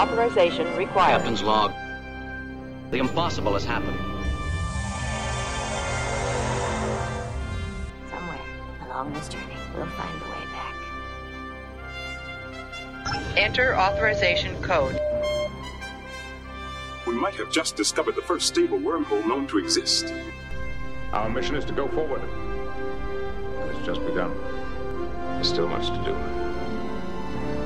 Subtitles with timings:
[0.00, 1.16] Authorization required.
[1.16, 1.72] Captain's log.
[2.92, 3.98] The impossible has happened.
[8.08, 8.38] Somewhere
[8.86, 10.74] along this journey, we'll find a way back.
[13.36, 14.96] Enter authorization code.
[17.06, 20.14] We might have just discovered the first stable wormhole known to exist.
[21.12, 22.22] Our mission is to go forward.
[22.22, 24.32] And it's just begun.
[25.34, 26.14] There's still much to do.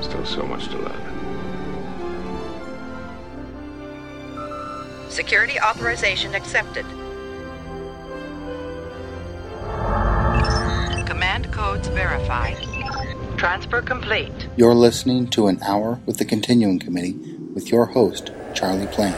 [0.01, 1.12] Still so much to learn.
[5.13, 6.83] Security authorization accepted.
[11.05, 12.57] Command codes verified.
[13.37, 14.47] Transfer complete.
[14.57, 17.13] You're listening to An Hour with the Continuing Committee
[17.53, 19.13] with your host, Charlie Plain.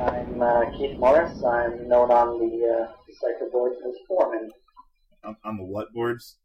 [0.00, 1.42] I'm uh, Keith Morris.
[1.42, 4.50] I'm known on the uh, Decipher boards as Foreman.
[5.24, 6.36] on, on the what boards?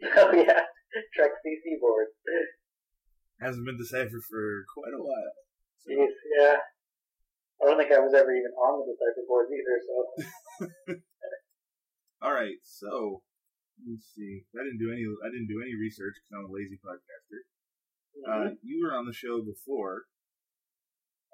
[0.16, 0.62] Oh yeah,
[1.14, 2.12] Trek CC boards.
[3.40, 5.32] Hasn't been deciphered for quite a while.
[5.86, 6.58] So, yeah.
[7.62, 9.76] I don't think I was ever even on the Decipher board either.
[9.82, 9.94] So
[12.22, 13.22] all right, so
[13.78, 14.46] let me see.
[14.54, 15.02] I didn't do any.
[15.02, 17.42] I didn't do any research because I'm a lazy podcaster.
[18.26, 20.06] Uh, you were on the show before,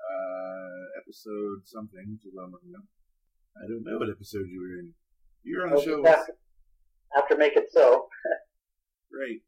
[0.01, 2.73] uh, episode something, which is what I'm looking.
[2.77, 4.93] I don't know what episode you were in.
[5.45, 6.37] You were on the Well, show, after,
[7.17, 8.09] after Make It So.
[9.13, 9.41] right?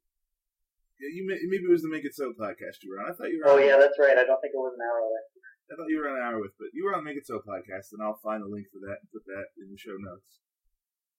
[0.96, 3.12] Yeah, you may, maybe it was the Make It So podcast you were on.
[3.12, 3.52] I thought you were.
[3.52, 4.16] Oh yeah, that's right.
[4.16, 5.26] I don't think it was an hour with.
[5.68, 7.26] I thought you were on an hour with, but you were on the Make It
[7.26, 9.98] So podcast, and I'll find a link for that and put that in the show
[9.98, 10.40] notes.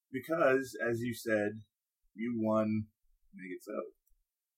[0.09, 1.61] Because, as you said,
[2.16, 2.88] you won
[3.36, 3.75] Make It So,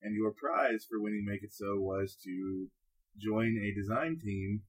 [0.02, 2.70] and your prize for winning Make It So was to
[3.20, 4.62] join a design team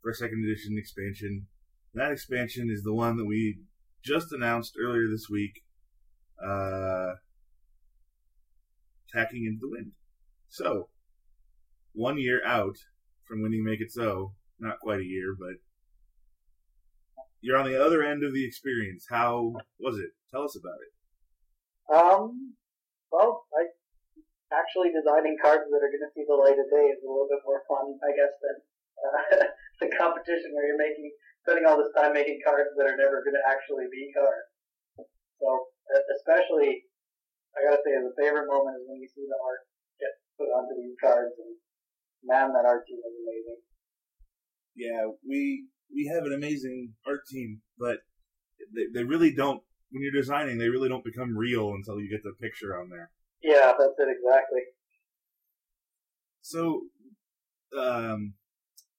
[0.00, 1.48] for a second edition expansion.
[1.92, 3.58] That expansion is the one that we
[4.04, 5.62] just announced earlier this week.
[6.40, 7.20] Uh,
[9.12, 9.92] tacking into the wind.
[10.48, 10.88] So,
[11.92, 12.76] one year out
[13.26, 15.56] from winning Make It So, not quite a year, but
[17.40, 19.06] you're on the other end of the experience.
[19.08, 20.10] How was it?
[20.32, 20.92] Tell us about it.
[21.86, 22.54] Um,
[23.12, 23.70] well, I
[24.54, 27.30] actually designing cards that are going to see the light of day is a little
[27.30, 28.56] bit more fun, I guess, than
[28.98, 29.46] uh,
[29.82, 31.10] the competition where you're making
[31.46, 34.50] spending all this time making cards that are never going to actually be cards.
[35.38, 35.70] So,
[36.18, 36.90] especially,
[37.56, 39.64] I gotta say, the favorite moment is when you see the art
[39.98, 41.56] get put onto these cards, and
[42.22, 43.60] man, that art team is amazing.
[44.76, 48.04] Yeah, we we have an amazing art team, but
[48.74, 49.62] they, they really don't.
[49.90, 53.10] When you're designing, they really don't become real until you get the picture on there.
[53.42, 54.62] Yeah, that's it exactly.
[56.40, 56.82] So,
[57.78, 58.34] um,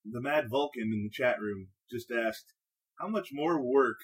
[0.05, 2.53] the Mad Vulcan in the chat room just asked,
[2.99, 3.99] how much more work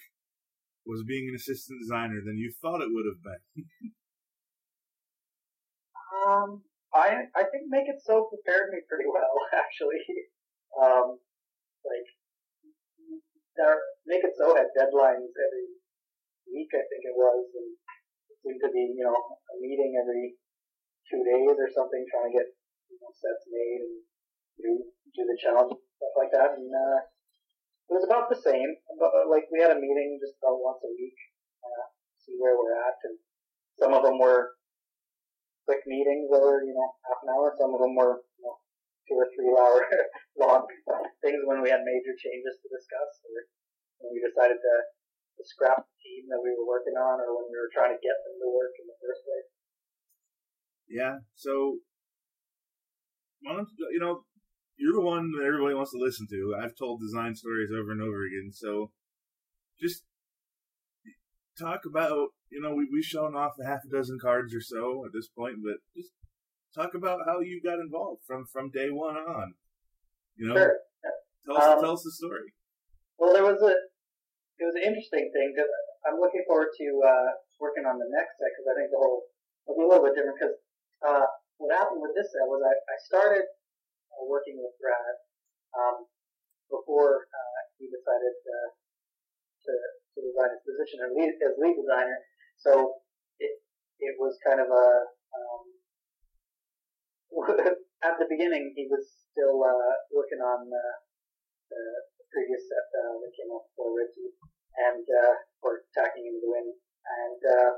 [0.86, 3.66] was being an assistant designer than you thought it would have been?
[6.24, 6.64] Um,
[6.94, 10.02] I I think Make It So prepared me pretty well, actually.
[10.74, 11.20] Um,
[11.84, 12.08] like,
[13.60, 15.68] our, Make It So had deadlines every
[16.50, 17.70] week, I think it was, and
[18.30, 20.38] it seemed to be, you know, a meeting every
[21.10, 22.48] two days or something, trying to get
[22.90, 23.96] you know, sets made and
[24.62, 24.70] do
[25.14, 26.58] do the challenge stuff like that.
[26.58, 27.00] And uh,
[27.90, 28.70] it was about the same.
[28.98, 31.18] But uh, like we had a meeting just about once a week,
[31.66, 31.86] uh,
[32.22, 33.18] see where we're at, and
[33.78, 34.54] some of them were
[35.64, 37.56] quick meetings over, you know, half an hour.
[37.56, 38.56] Some of them were, you know,
[39.08, 39.84] two or three hour
[40.42, 40.64] long
[41.24, 43.48] things when we had major changes to discuss or
[44.04, 44.76] when we decided to,
[45.40, 48.00] to scrap the team that we were working on or when we were trying to
[48.04, 49.50] get them to work in the first place.
[50.88, 51.24] Yeah.
[51.36, 51.80] So,
[53.42, 54.28] why don't you, you know,
[54.76, 56.56] you're the one that everybody wants to listen to.
[56.60, 58.52] I've told design stories over and over again.
[58.52, 58.92] So,
[59.80, 60.04] just
[61.60, 65.06] talk about, you know, we, we've shown off a half a dozen cards or so
[65.06, 66.12] at this point, but just
[66.74, 69.54] talk about how you got involved from, from day one on.
[70.36, 70.76] You know, Sure.
[71.46, 72.54] tell us, Um, tell us the story.
[73.18, 73.74] Well, there was a
[74.58, 75.70] it was an interesting thing because
[76.06, 77.30] I'm looking forward to uh,
[77.62, 79.30] working on the next set because I think the whole
[79.66, 80.58] will be a little bit different because
[81.06, 81.26] uh,
[81.58, 85.16] what happened with this set was I, I started uh, working with Brad
[85.78, 86.06] um,
[86.70, 88.70] before uh, he decided uh,
[89.70, 89.74] to
[90.16, 92.20] to resign his position as lead, as lead designer.
[92.62, 93.02] So
[93.40, 93.54] it
[94.00, 94.88] it was kind of a
[95.34, 95.64] um,
[98.08, 100.94] at the beginning he was still uh, working on uh,
[101.70, 101.84] the
[102.30, 104.30] previous set uh, that came out before Ritzy
[104.90, 107.72] and uh, or Tacking into the Wind, and uh,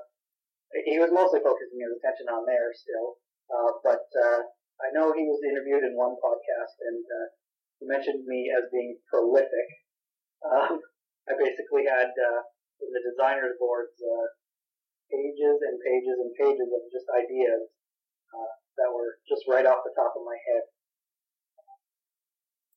[0.88, 3.20] he was mostly focusing his attention on there still.
[3.52, 4.42] Uh, but uh,
[4.82, 7.28] I know he was interviewed in one podcast, and uh,
[7.80, 9.68] he mentioned me as being prolific.
[10.44, 10.80] Um,
[11.26, 12.42] I basically had uh,
[12.82, 14.28] in the designers boards uh,
[15.10, 17.66] pages and pages and pages of just ideas
[18.34, 20.64] uh, that were just right off the top of my head.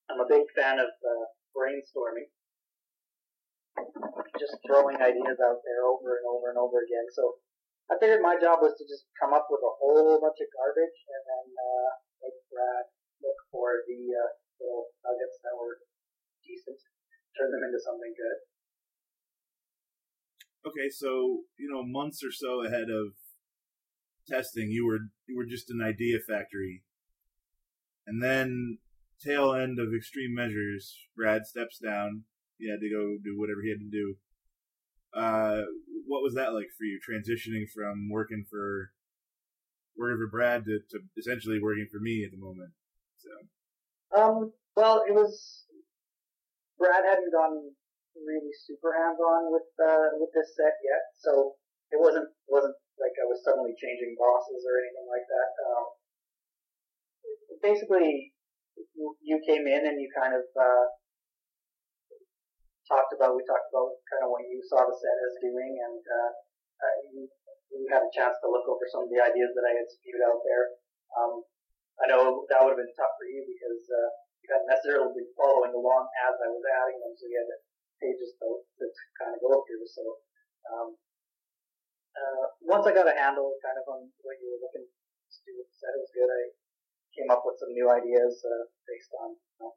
[0.08, 2.32] I'm a big fan of uh, brainstorming,
[4.40, 7.04] just throwing ideas out there over and over and over again.
[7.12, 7.44] So
[7.92, 10.98] I figured my job was to just come up with a whole bunch of garbage
[11.08, 11.90] and then uh,
[12.24, 12.84] make Brad
[13.20, 14.30] look for the uh,
[14.60, 15.76] little nuggets that were
[16.44, 16.80] decent,
[17.38, 18.38] turn them into something good.
[20.70, 23.14] Okay, so you know, months or so ahead of
[24.26, 26.82] testing, you were you were just an idea factory,
[28.06, 28.78] and then
[29.22, 32.24] tail end of extreme measures, Brad steps down.
[32.58, 34.16] He had to go do whatever he had to do.
[35.14, 35.62] Uh,
[36.06, 38.90] what was that like for you, transitioning from working for
[39.96, 42.70] working for Brad to, to essentially working for me at the moment?
[43.18, 45.64] So, Um, well, it was
[46.78, 47.74] Brad hadn't gone
[48.14, 51.58] really super hands on with uh, with this set yet, so
[51.90, 55.50] it wasn't wasn't like I was suddenly changing bosses or anything like that.
[55.66, 55.84] Um,
[57.62, 58.34] basically,
[59.22, 60.86] you, came in and you kind of uh,
[62.86, 66.02] talked about we talked about kind of what you saw the set as doing, and
[66.02, 66.30] uh,
[66.82, 67.26] uh, you,
[67.74, 70.22] you had a chance to look over some of the ideas that I had spewed
[70.26, 70.64] out there.
[71.14, 71.32] Um,
[71.98, 74.10] I know that would have been tough for you because uh,
[74.68, 77.50] necessarily been following along as I was adding them, so you had
[78.00, 78.84] pages to, to
[79.20, 79.84] kind of go through.
[79.88, 80.04] So
[80.72, 80.88] um,
[82.16, 85.52] uh, once I got a handle kind of on what you were looking to do
[85.58, 86.30] with the set, it was good.
[86.30, 86.42] I
[87.14, 89.72] came up with some new ideas uh, based on you know,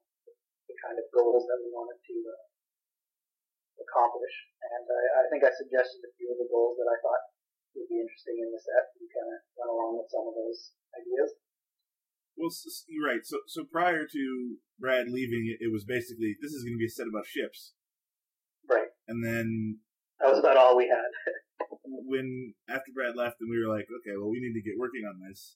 [0.69, 2.45] the kind of goals that we wanted to uh,
[3.81, 7.23] accomplish, and I, I think I suggested a few of the goals that I thought
[7.75, 10.75] would be interesting in the set, and kind of went along with some of those
[10.95, 11.33] ideas.
[12.41, 12.49] Well,
[12.89, 13.21] you're right.
[13.23, 16.87] So, so prior to Brad leaving, it, it was basically this is going to be
[16.87, 17.73] a set about ships,
[18.69, 18.89] Right.
[19.07, 19.79] and then
[20.19, 21.11] That was about all we had.
[21.85, 25.03] when after Brad left and we were like, okay, well, we need to get working
[25.07, 25.55] on this.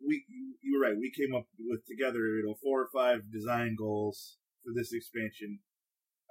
[0.00, 0.24] We,
[0.60, 0.96] you were right.
[0.98, 5.60] We came up with together, you know, four or five design goals for this expansion.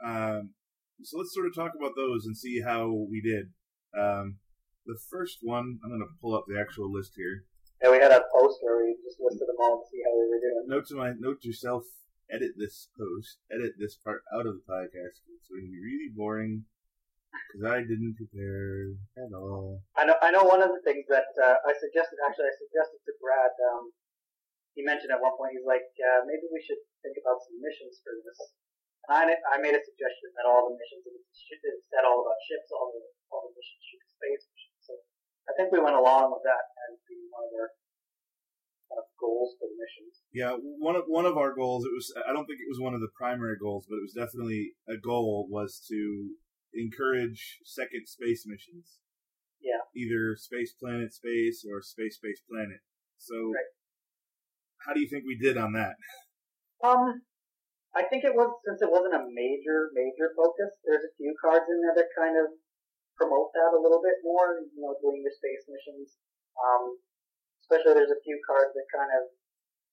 [0.05, 0.53] Um,
[1.01, 3.53] so let's sort of talk about those and see how we did.
[3.97, 4.37] Um,
[4.85, 7.45] the first one, I'm going to pull up the actual list here.
[7.81, 10.27] And we had a post where we just listed them all to see how we
[10.27, 10.67] were doing.
[10.67, 11.87] Note to my note to self:
[12.27, 15.23] edit this post, edit this part out of the podcast.
[15.23, 16.67] Because it's going to be really boring
[17.49, 19.81] because I didn't prepare at all.
[19.95, 20.17] I know.
[20.21, 20.43] I know.
[20.43, 23.53] One of the things that uh, I suggested, actually, I suggested to Brad.
[23.71, 23.95] Um,
[24.77, 27.99] he mentioned at one point, he's like, uh, maybe we should think about some missions
[28.05, 28.39] for this.
[29.09, 32.69] And I, I made a suggestion that all the missions, it's set all about ships,
[32.69, 33.01] all the
[33.33, 34.45] all the missions should be space
[35.49, 37.69] I think we went along with that as being one of our
[38.93, 40.21] uh, goals for the missions.
[40.29, 41.85] Yeah, one of one of our goals.
[41.85, 42.13] It was.
[42.21, 44.97] I don't think it was one of the primary goals, but it was definitely a
[45.01, 45.49] goal.
[45.49, 46.37] Was to
[46.77, 49.01] encourage second space missions.
[49.59, 49.81] Yeah.
[49.97, 52.79] Either space planet space or space space planet.
[53.17, 53.73] So, Right.
[54.85, 55.97] how do you think we did on that?
[56.79, 57.27] Um,
[57.91, 60.71] I think it was since it wasn't a major major focus.
[60.87, 62.55] There's a few cards in there that kind of
[63.19, 64.63] promote that a little bit more.
[64.63, 66.15] You know, doing your space missions.
[66.55, 66.95] Um,
[67.67, 69.23] especially there's a few cards that kind of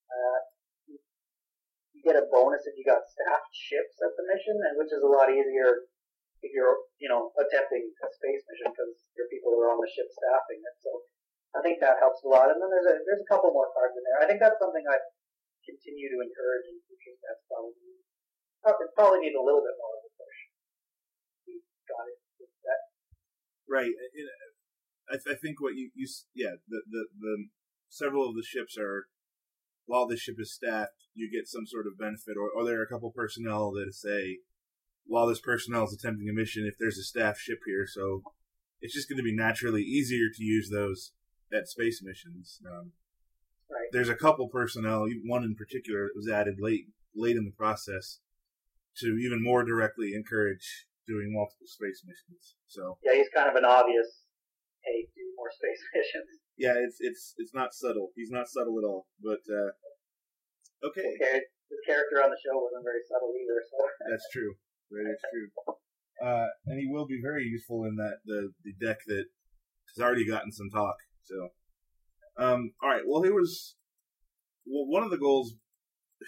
[0.06, 0.38] uh,
[0.86, 5.02] you get a bonus if you got staffed ships at the mission, and which is
[5.02, 5.90] a lot easier
[6.46, 10.06] if you're you know attempting a space mission because your people are on the ship
[10.06, 10.76] staffing it.
[10.80, 10.90] So
[11.56, 12.52] I think that helps a lot.
[12.52, 14.20] And then there's a there's a couple more cards in there.
[14.22, 14.98] I think that's something I
[15.66, 17.42] continue to encourage in future sets.
[17.50, 17.74] Probably
[18.94, 20.38] probably, need a little bit more of a push.
[21.46, 22.18] We got it.
[22.38, 22.80] with that.
[23.68, 23.90] Right.
[23.90, 24.28] It,
[25.10, 27.46] I, I think what you, you s- yeah the, the the
[27.88, 29.06] several of the ships are
[29.86, 32.84] while the ship is staffed you get some sort of benefit or, or there are
[32.84, 34.38] a couple personnel that say
[35.06, 38.22] while this personnel is attempting a mission if there's a staff ship here so
[38.80, 41.12] it's just going to be naturally easier to use those
[41.52, 42.60] at space missions.
[42.66, 42.92] Um,
[43.68, 43.88] Right.
[43.90, 48.20] There's a couple personnel, one in particular, that was added late late in the process
[48.98, 52.54] to even more directly encourage doing multiple space missions.
[52.66, 54.26] So Yeah, he's kind of an obvious.
[54.82, 56.30] Hey, do more space missions.
[56.58, 58.10] yeah, it's it's it's not subtle.
[58.14, 59.06] He's not subtle at all.
[59.22, 59.70] But uh,
[60.90, 61.36] okay, Okay,
[61.70, 63.58] his character on the show wasn't very subtle either.
[63.66, 63.76] So
[64.10, 64.54] that's true.
[64.90, 65.48] That is true.
[66.22, 69.26] Uh, and he will be very useful in that the the deck that
[69.94, 70.96] has already gotten some talk.
[71.24, 71.50] So,
[72.38, 73.02] um, all right.
[73.06, 73.74] Well, here was
[74.66, 75.54] well one of the goals.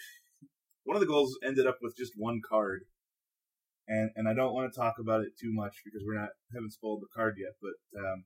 [0.84, 2.84] One of the goals ended up with just one card,
[3.88, 6.72] and and I don't want to talk about it too much because we're not haven't
[6.76, 7.56] spoiled the card yet.
[7.60, 8.24] But um,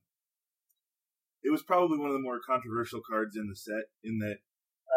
[1.41, 3.87] it was probably one of the more controversial cards in the set.
[4.03, 4.37] In that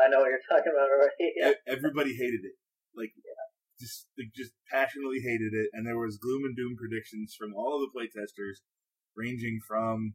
[0.04, 1.32] I know what you're talking about already.
[1.37, 1.52] Yeah.
[1.66, 2.56] everybody hated it.
[2.96, 3.12] Like,
[3.78, 7.76] just they just passionately hated it, and there was gloom and doom predictions from all
[7.76, 8.64] of the playtesters,
[9.16, 10.14] ranging from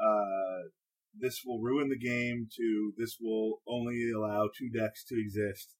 [0.00, 0.70] uh,
[1.18, 5.74] this will ruin the game to this will only allow two decks to exist.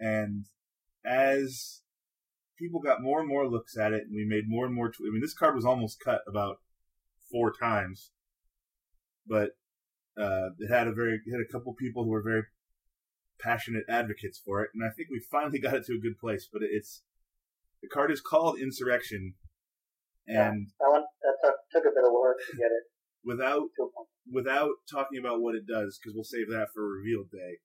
[0.00, 0.46] And
[1.04, 1.82] as
[2.58, 4.88] people got more and more looks at it, and we made more and more.
[4.90, 6.56] Tw- I mean, this card was almost cut about
[7.30, 8.10] four times,
[9.26, 9.50] but
[10.20, 12.42] uh, it had a very it had a couple people who were very
[13.40, 16.48] passionate advocates for it, and I think we finally got it to a good place.
[16.50, 17.02] But it's
[17.82, 19.34] the card is called Insurrection,
[20.26, 22.84] and That one that took, took a bit of work to get it
[23.24, 24.08] without to a point.
[24.32, 27.58] without talking about what it does, because we'll save that for reveal day,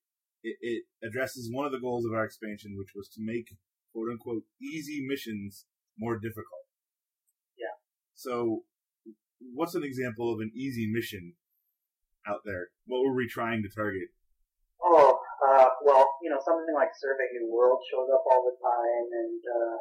[0.44, 3.56] it, it addresses one of the goals of our expansion, which was to make
[3.94, 5.66] quote unquote easy missions
[5.98, 6.66] more difficult.
[7.58, 7.76] Yeah.
[8.16, 8.64] So,
[9.54, 11.34] what's an example of an easy mission
[12.28, 12.70] out there?
[12.86, 14.10] What were we trying to target?
[14.82, 19.06] Oh, uh, well, you know, something like Survey New World shows up all the time,
[19.14, 19.78] and uh,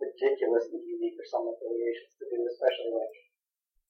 [0.00, 3.16] ridiculously easy for some affiliations to do, especially like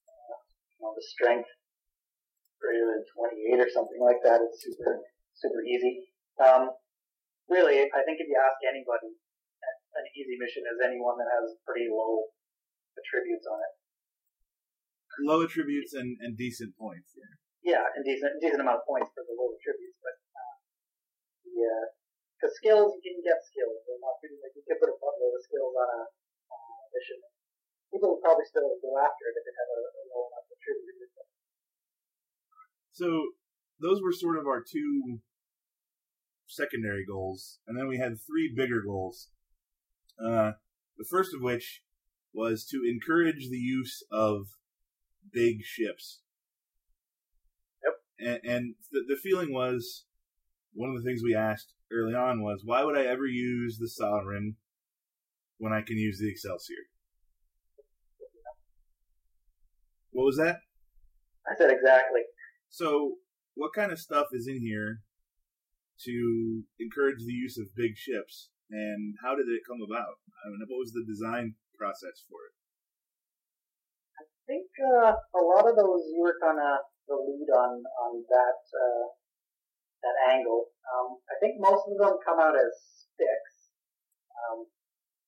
[0.09, 0.35] uh,
[0.75, 1.49] you know the strength
[2.59, 3.05] greater than
[3.55, 4.41] 28 or something like that.
[4.43, 4.99] It's super
[5.37, 6.11] super easy.
[6.41, 6.75] Um,
[7.49, 9.17] really, I think if you ask anybody,
[9.97, 12.29] an easy mission is anyone that has pretty low
[12.95, 13.73] attributes on it.
[15.25, 17.11] Low attributes and, and decent points.
[17.17, 17.33] Yeah.
[17.59, 20.55] Yeah, and decent decent amount of points for the low attributes, but uh,
[21.43, 21.91] yeah,
[22.39, 23.83] because skills you can get skills.
[23.83, 27.19] They're not really like you can put a buttload of skills on a uh, mission.
[27.91, 30.99] People would probably still go after it if it had a, a low enough attribute.
[32.95, 33.07] So
[33.79, 35.19] those were sort of our two
[36.49, 39.29] secondary goals, and then we had three bigger goals.
[40.19, 40.51] Uh,
[40.97, 41.83] the first of which
[42.33, 44.47] was to encourage the use of
[45.31, 46.21] big ships.
[47.85, 47.93] Yep.
[48.43, 50.05] And, and the, the feeling was
[50.73, 53.87] one of the things we asked early on was why would I ever use the
[53.87, 54.55] Sovereign
[55.57, 56.89] when I can use the Excelsior?
[60.11, 60.57] What was that?
[61.49, 62.21] I said exactly.
[62.69, 63.15] So,
[63.55, 65.01] what kind of stuff is in here
[66.05, 70.21] to encourage the use of big ships, and how did it come about?
[70.45, 72.53] I mean, what was the design process for it?
[74.19, 78.11] I think uh, a lot of those you were kind of the lead on on
[78.29, 79.05] that uh,
[80.03, 80.71] that angle.
[80.87, 83.73] Um, I think most of them come out as sticks.
[84.31, 84.65] Um,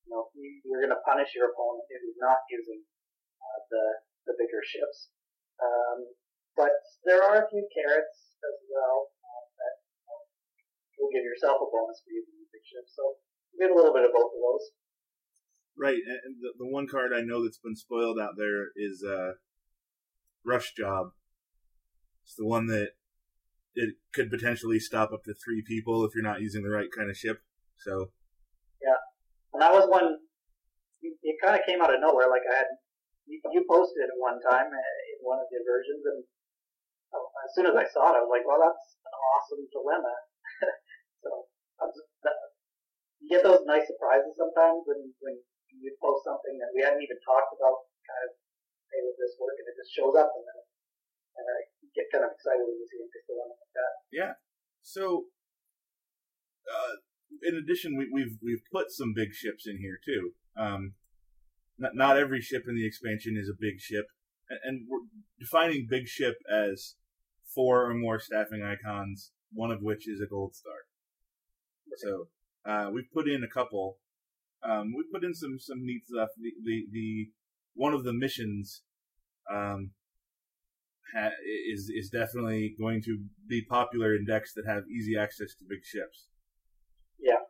[0.08, 2.82] you know, you, you're going to punish your opponent if he's not using
[3.38, 3.86] uh, the
[4.32, 5.12] the bigger ships.
[5.62, 6.10] Um,
[6.58, 6.74] but
[7.06, 9.14] there are a few carrots as well
[11.02, 12.94] will give yourself a bonus for using the big ships.
[12.94, 13.18] So
[13.52, 14.66] you get a little bit of both of those.
[15.74, 19.42] Right, and the, the one card I know that's been spoiled out there is uh,
[20.46, 21.18] Rush Job.
[22.22, 22.94] It's the one that
[23.74, 27.10] it could potentially stop up to three people if you're not using the right kind
[27.10, 27.42] of ship.
[27.80, 28.12] So
[28.84, 29.00] yeah,
[29.56, 30.22] And that was one,
[31.02, 32.30] it, kind of came out of nowhere.
[32.30, 32.70] Like I had,
[33.26, 36.22] you, posted it one time uh, in one of your versions, and
[37.16, 40.14] uh, as soon as I saw it, I was like, well, that's an awesome dilemma.
[41.24, 41.30] So
[41.82, 42.38] was, that,
[43.22, 45.36] you get those nice surprises sometimes when, when
[45.70, 48.32] you post something that we hadn't even talked about, kind of,
[48.92, 49.56] hey, would this work?
[49.58, 50.60] And it just shows up, and then
[51.38, 51.58] and I
[51.96, 53.94] get kind of excited when you see a nice dilemma like that.
[54.12, 54.34] Yeah.
[54.82, 55.32] So,
[56.68, 56.96] uh,
[57.44, 60.36] in addition, we, we've we've put some big ships in here too.
[60.60, 60.94] Um,
[61.78, 64.06] not not every ship in the expansion is a big ship,
[64.50, 65.08] and, and we're
[65.40, 66.96] defining big ship as
[67.54, 70.80] four or more staffing icons, one of which is a gold star.
[71.98, 72.28] So
[72.66, 73.98] uh, we've put in a couple.
[74.64, 76.30] Um, we put in some some neat stuff.
[76.40, 77.30] The the, the
[77.76, 78.84] one of the missions
[79.52, 79.92] um,
[81.14, 81.36] ha-
[81.72, 85.84] is is definitely going to be popular in decks that have easy access to big
[85.84, 86.28] ships.
[87.20, 87.44] Yeah.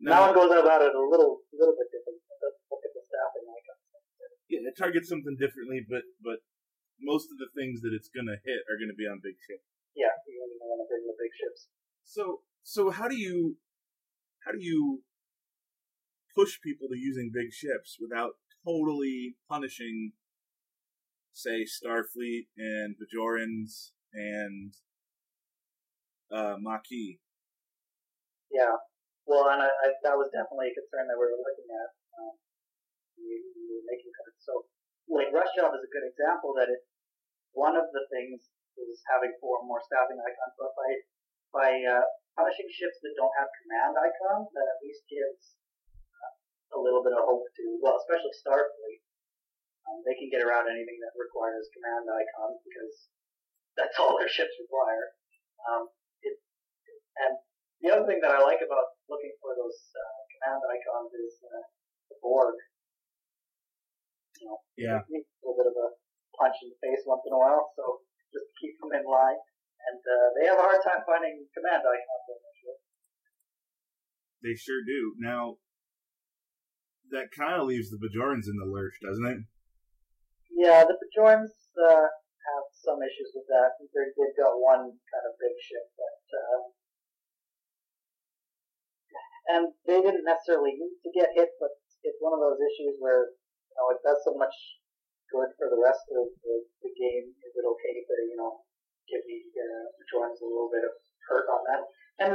[0.00, 2.20] Now, That one goes about it a little, little bit different.
[2.68, 3.84] Look at the staffing icons.
[4.48, 6.40] yeah, it targets something differently, but but
[7.00, 9.68] most of the things that it's gonna hit are gonna be on big ships.
[9.96, 11.72] Yeah, you only want to bring the big ships.
[12.04, 13.56] So so how do you
[14.44, 15.02] how do you
[16.36, 20.12] push people to using big ships without totally punishing,
[21.32, 24.76] say, Starfleet and Bajorans and
[26.28, 27.16] uh, Maquis?
[28.52, 28.76] Yeah.
[29.24, 31.90] Well, and I, I, that was definitely a concern that we were looking at.
[32.20, 32.34] Um,
[33.18, 34.38] we, we were making cards.
[34.44, 34.68] So,
[35.10, 36.84] like Rush Job is a good example that it,
[37.56, 38.46] one of the things
[38.78, 40.90] is having four more staffing icons, but by,
[41.52, 42.04] by, uh,
[42.36, 45.56] punishing ships that don't have command icons, that at least gives
[45.96, 49.00] uh, a little bit of hope to, well, especially Starfleet.
[49.88, 52.94] Um, they can get around anything that requires command icons because
[53.72, 55.16] that's all their ships require.
[55.64, 55.88] Um,
[56.20, 56.36] it,
[57.24, 57.40] and
[57.80, 61.64] the other thing that I like about looking for those uh, command icons is uh,
[62.12, 62.56] the Borg.
[64.44, 65.00] You know, Yeah.
[65.00, 65.88] a little bit of a
[66.36, 67.72] punch in the face once in a while.
[67.72, 68.04] So
[68.36, 69.40] just to keep them in line.
[69.88, 72.78] And uh, they have a hard time finding command icons on their ship.
[74.44, 75.16] They sure do.
[75.16, 75.56] Now,
[77.14, 79.40] that kind of leaves the Bajorans in the lurch, doesn't it?
[80.52, 83.78] Yeah, the Bajorans uh, have some issues with that.
[83.94, 86.62] They're, they've got one kind of big ship, but um,
[89.46, 91.70] and they didn't necessarily need to get hit, but
[92.02, 94.54] it's one of those issues where you know it does so much
[95.30, 97.26] good for the rest of the, the game.
[97.42, 98.62] Is it okay to you know
[99.06, 100.94] give the uh, Bajorans a little bit of
[101.28, 101.82] hurt on that?
[102.22, 102.34] And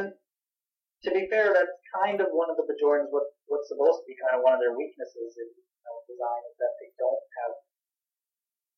[1.03, 4.15] to be fair, that's kind of one of the Bajorans what what's supposed to be
[4.19, 7.53] kind of one of their weaknesses in you know, design is that they don't have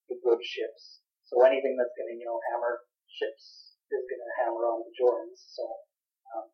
[0.10, 1.03] the good ships.
[1.27, 4.88] So anything that's going to you know hammer ships is going to hammer on the
[4.93, 5.39] Bajorans.
[5.53, 5.63] So
[6.34, 6.48] um,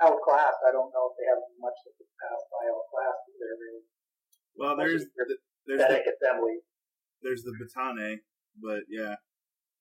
[0.00, 3.24] outclassed, I don't know if they have much that could pass by outclassed.
[3.28, 3.84] if They're really
[4.56, 5.24] Well, there's the,
[5.66, 6.62] there's the, assembly.
[7.22, 8.18] There's the Batane,
[8.60, 9.16] but yeah,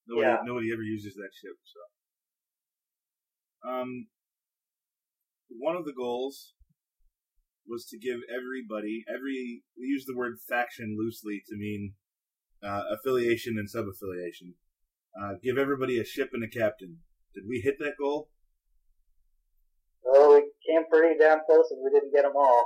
[0.07, 0.39] nobody Yeah.
[0.43, 1.57] nobody ever uses that ship.
[1.63, 4.07] So, um,
[5.49, 6.53] one of the goals
[7.67, 11.95] was to give everybody every we use the word faction loosely to mean
[12.63, 14.55] uh, affiliation and sub-affiliation.
[15.19, 16.99] Uh, give everybody a ship and a captain.
[17.33, 18.29] Did we hit that goal?
[20.05, 22.65] Oh, we came pretty damn close and we didn't get them all.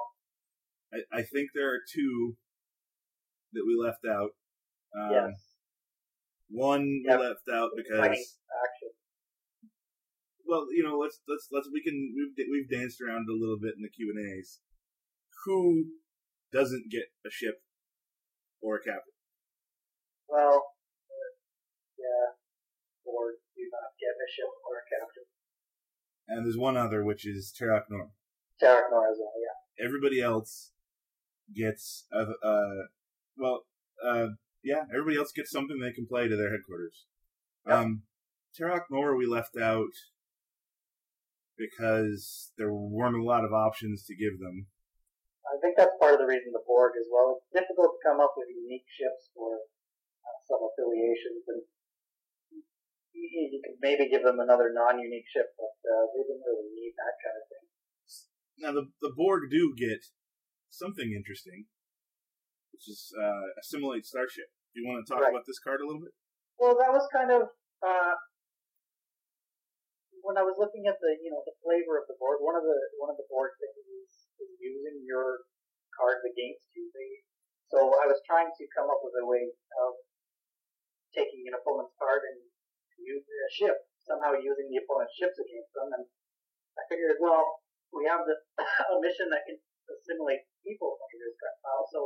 [0.94, 2.38] I, I think there are two
[3.54, 4.32] that we left out.
[4.98, 5.56] Um, yes.
[6.50, 7.20] One Yep.
[7.20, 8.90] left out because action.
[10.46, 13.76] well, you know, let's let's let's we can we've we've danced around a little bit
[13.78, 14.60] in the Q and A's.
[15.46, 15.86] Who
[16.52, 17.62] doesn't get a ship
[18.62, 19.14] or a captain?
[20.28, 21.32] Well, uh,
[21.98, 22.34] yeah.
[23.06, 25.26] Or do not get a ship or a captain.
[26.28, 28.10] And there's one other, which is Terok Nor.
[28.62, 29.86] Terok Nor as well, yeah.
[29.86, 30.72] Everybody else
[31.56, 32.88] gets a, uh,
[33.38, 33.66] well,
[34.06, 34.28] uh,
[34.64, 37.06] yeah, everybody else gets something they can play to their headquarters.
[37.68, 37.76] Yep.
[37.76, 38.04] Um,
[39.18, 39.96] we left out
[41.60, 44.68] because there weren't a lot of options to give them.
[45.44, 47.36] I think that's part of the reason the Borg as well.
[47.36, 51.62] It's difficult to come up with unique ships for uh, some affiliations, and
[53.12, 56.94] you, you could maybe give them another non-unique ship, but uh, they didn't really need
[56.96, 57.66] that kind of thing.
[58.62, 60.06] Now the the Borg do get
[60.70, 61.66] something interesting,
[62.80, 64.48] which is uh, assimilate starship.
[64.72, 65.36] Do you want to talk Right.
[65.36, 66.16] about this card a little bit?
[66.56, 67.52] Well, that was kind of
[67.84, 68.16] uh,
[70.24, 72.40] when I was looking at the you know the flavor of the Borg.
[72.40, 75.44] One of the one of the Borg things is, is using your
[75.92, 76.88] cards against you.
[77.68, 79.92] So I was trying to come up with a way of
[81.14, 82.40] taking an opponent's card and
[82.96, 83.76] using a ship
[84.08, 85.94] somehow using the opponent's ships against them.
[85.94, 86.04] And
[86.80, 87.62] I figured, well,
[87.94, 88.42] we have the,
[88.94, 91.86] a mission that can assimilate people from your discard pile.
[91.94, 92.00] So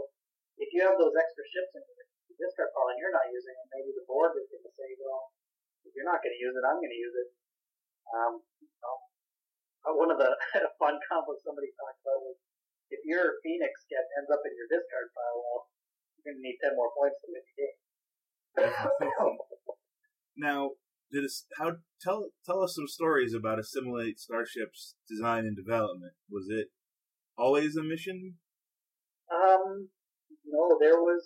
[0.57, 3.67] if you have those extra ships in your discard pile and you're not using them,
[3.73, 5.33] maybe the Borg is going to say, well,
[5.85, 7.29] if you're not going to use it, I'm going to use it.
[8.13, 8.33] Um,
[9.83, 10.31] one of the
[10.79, 12.37] fun combos somebody talked about was
[12.91, 15.61] if your Phoenix get ends up in your discard pile, well,
[16.15, 17.77] you're going to need 10 more points to win the game.
[20.35, 20.71] Now,
[21.11, 26.13] did us how tell tell us some stories about assimilate starship's design and development.
[26.27, 26.69] Was it
[27.37, 28.37] always a mission?
[29.31, 29.89] Um,
[30.53, 31.25] no, there was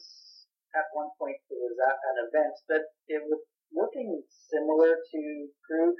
[0.72, 3.44] at one point there was at an event that it was
[3.76, 5.22] looking similar to
[5.68, 5.96] Krug,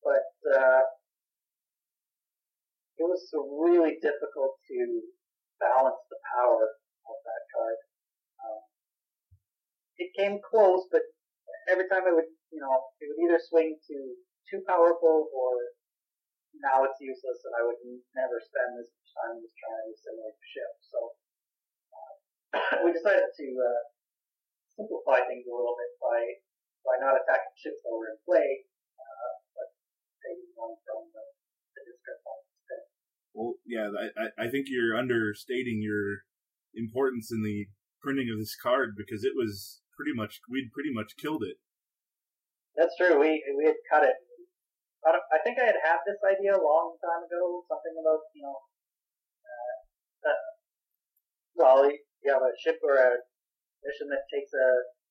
[0.00, 0.82] but uh,
[2.96, 4.78] it was really difficult to
[5.60, 6.64] balance the power
[7.04, 7.78] of that card.
[8.40, 8.62] Um,
[10.00, 11.04] it came close, but
[11.68, 13.96] every time it would, you know, it would either swing to
[14.48, 15.52] too powerful or
[16.62, 17.80] now it's useless, and I would
[18.14, 20.72] never spend this much time just trying to assimilate the ship.
[20.86, 20.98] So
[22.84, 23.82] we decided to uh,
[24.78, 26.20] simplify things a little bit by
[26.84, 28.68] by not attacking ships that were in play,
[29.00, 29.68] uh, but
[30.20, 31.24] taking one from the,
[31.80, 32.82] the pile instead.
[33.32, 36.28] Well, yeah, I, I think you're understating your
[36.76, 37.72] importance in the
[38.04, 41.56] printing of this card because it was pretty much we'd pretty much killed it.
[42.76, 43.16] That's true.
[43.16, 44.18] We we had cut it.
[45.04, 47.64] I, I think I had had this idea a long time ago.
[47.64, 48.58] Something about you know,
[49.40, 50.42] uh, uh,
[51.56, 51.78] well,
[52.24, 53.20] you have a ship or a
[53.84, 54.66] mission that takes a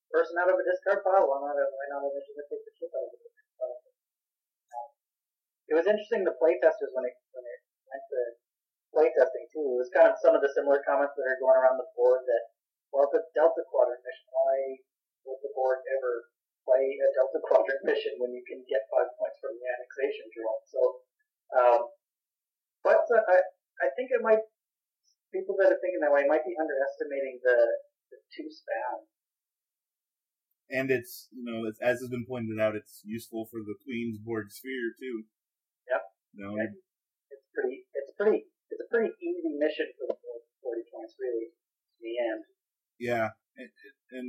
[0.10, 1.30] person out of a discard pile.
[1.30, 3.54] Why not a, why not a mission that takes a ship out of a discard
[3.58, 3.78] pile?
[4.73, 4.89] Um,
[5.69, 6.26] it was interesting.
[6.26, 8.21] The playtesters when it when it went to
[8.93, 9.78] playtesting too.
[9.78, 12.26] It was kind of some of the similar comments that are going around the board
[12.26, 12.43] that
[12.93, 14.30] well, it's Delta Quadrant mission.
[14.30, 14.78] Why
[15.26, 16.30] would the Borg ever
[16.63, 20.58] play a Delta Quadrant mission when you can get five points from the annexation drill.
[20.67, 20.82] So,
[21.54, 21.82] um,
[22.84, 23.38] but uh, I,
[23.84, 24.43] I think it might,
[25.34, 27.58] people that are thinking that way might be underestimating the,
[28.13, 29.04] the two span
[30.74, 34.17] and it's you know it's, as has been pointed out, it's useful for the Queen's
[34.17, 35.24] Borg sphere too.
[35.88, 36.02] Yep.
[36.34, 36.58] No.
[36.58, 42.00] it's pretty, it's pretty, it's a pretty easy mission for the 40 points, really, to
[42.02, 42.43] the end.
[42.98, 43.69] Yeah, and,
[44.12, 44.28] and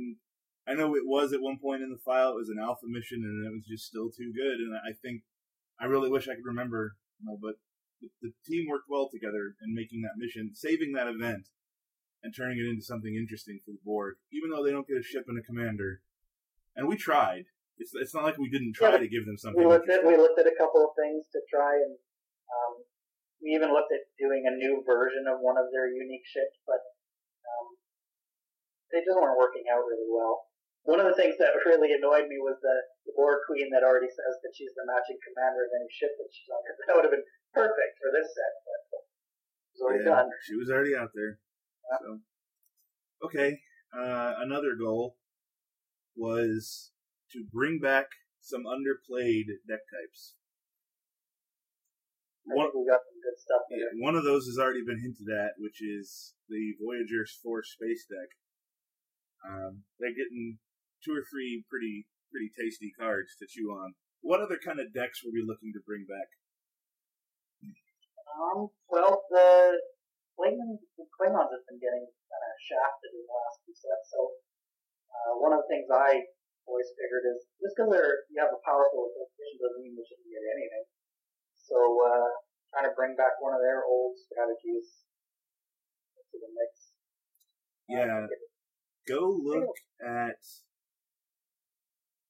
[0.67, 2.37] I know it was at one point in the file.
[2.37, 4.61] It was an alpha mission, and it was just still too good.
[4.61, 5.23] And I think
[5.79, 7.57] I really wish I could remember, you know, but
[8.01, 11.47] the, the team worked well together in making that mission, saving that event,
[12.23, 14.15] and turning it into something interesting for the Borg.
[14.33, 16.01] Even though they don't get a ship and a commander,
[16.75, 17.47] and we tried.
[17.77, 19.59] It's it's not like we didn't try Yeah, to give them something.
[19.59, 21.95] We looked at, we looked at a couple of things to try and,
[22.47, 22.73] um,
[23.43, 26.79] we even looked at doing a new version of one of their unique ships, but,
[27.43, 27.75] um,
[28.95, 30.47] they just weren't working out really well.
[30.87, 34.07] One of the things that really annoyed me was the, the Borg queen that already
[34.07, 36.63] says that she's the matching commander of any ship that she's on.
[36.63, 38.81] That would have been perfect for this set, but
[39.71, 40.29] was already Yeah, done.
[40.43, 41.39] She was already out there.
[42.03, 42.19] So,
[43.23, 43.59] okay.
[43.95, 45.15] Uh, another goal
[46.15, 46.91] was
[47.31, 48.07] to bring back
[48.41, 50.35] some underplayed deck types.
[52.45, 55.57] One, we got some good stuff yeah, one of those has already been hinted at,
[55.57, 58.29] which is the Voyager's Force Space deck.
[59.41, 60.61] Um, they're getting
[61.03, 63.95] two or three pretty pretty tasty cards to chew on.
[64.21, 66.29] What other kind of decks were we looking to bring back?
[68.29, 69.79] Um, well, the
[70.35, 74.07] Klingons, the Klingons have been getting kind of shafted in the last few sets.
[74.11, 74.19] So
[75.13, 76.25] uh, one of the things I
[76.65, 77.93] always figured is just because
[78.29, 80.85] you have a powerful edition doesn't mean they shouldn't get anything.
[81.55, 82.29] So uh,
[82.73, 85.07] trying to bring back one of their old strategies
[86.17, 86.71] into the mix.
[87.87, 88.25] Yeah,
[89.07, 90.41] go look at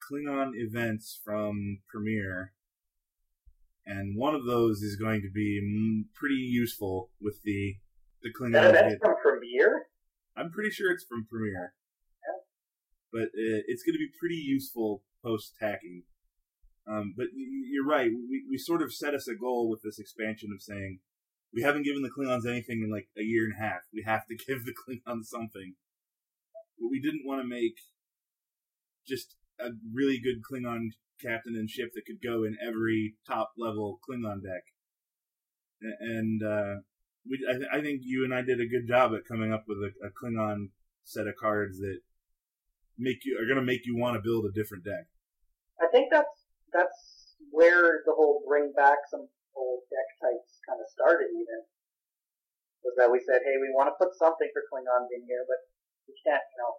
[0.04, 2.52] Klingon events from Premiere,
[3.86, 7.76] and one of those is going to be pretty useful with the
[8.22, 8.70] the Klingon.
[8.70, 8.98] event's hit.
[9.00, 9.86] from Premiere.
[10.36, 11.74] I'm pretty sure it's from Premiere,
[12.26, 12.40] yeah.
[13.12, 16.02] but uh, it's going to be pretty useful post tacking.
[16.88, 18.10] Um, but you're right.
[18.10, 21.00] We we sort of set us a goal with this expansion of saying
[21.54, 23.82] we haven't given the Klingons anything in like a year and a half.
[23.92, 25.74] We have to give the Klingons something.
[26.78, 27.76] But we didn't want to make
[29.06, 34.00] just a really good Klingon captain and ship that could go in every top level
[34.08, 34.64] Klingon deck.
[35.80, 36.80] And uh,
[37.28, 39.64] we, I, th- I think you and I did a good job at coming up
[39.68, 40.70] with a, a Klingon
[41.04, 42.00] set of cards that
[42.98, 45.06] make you are going to make you want to build a different deck.
[45.80, 50.88] I think that's that's where the whole bring back some old deck types kind of
[50.88, 51.28] started.
[51.28, 51.60] Even
[52.86, 55.60] was that we said, hey, we want to put something for Klingons in here, but
[56.06, 56.72] we can't, you know,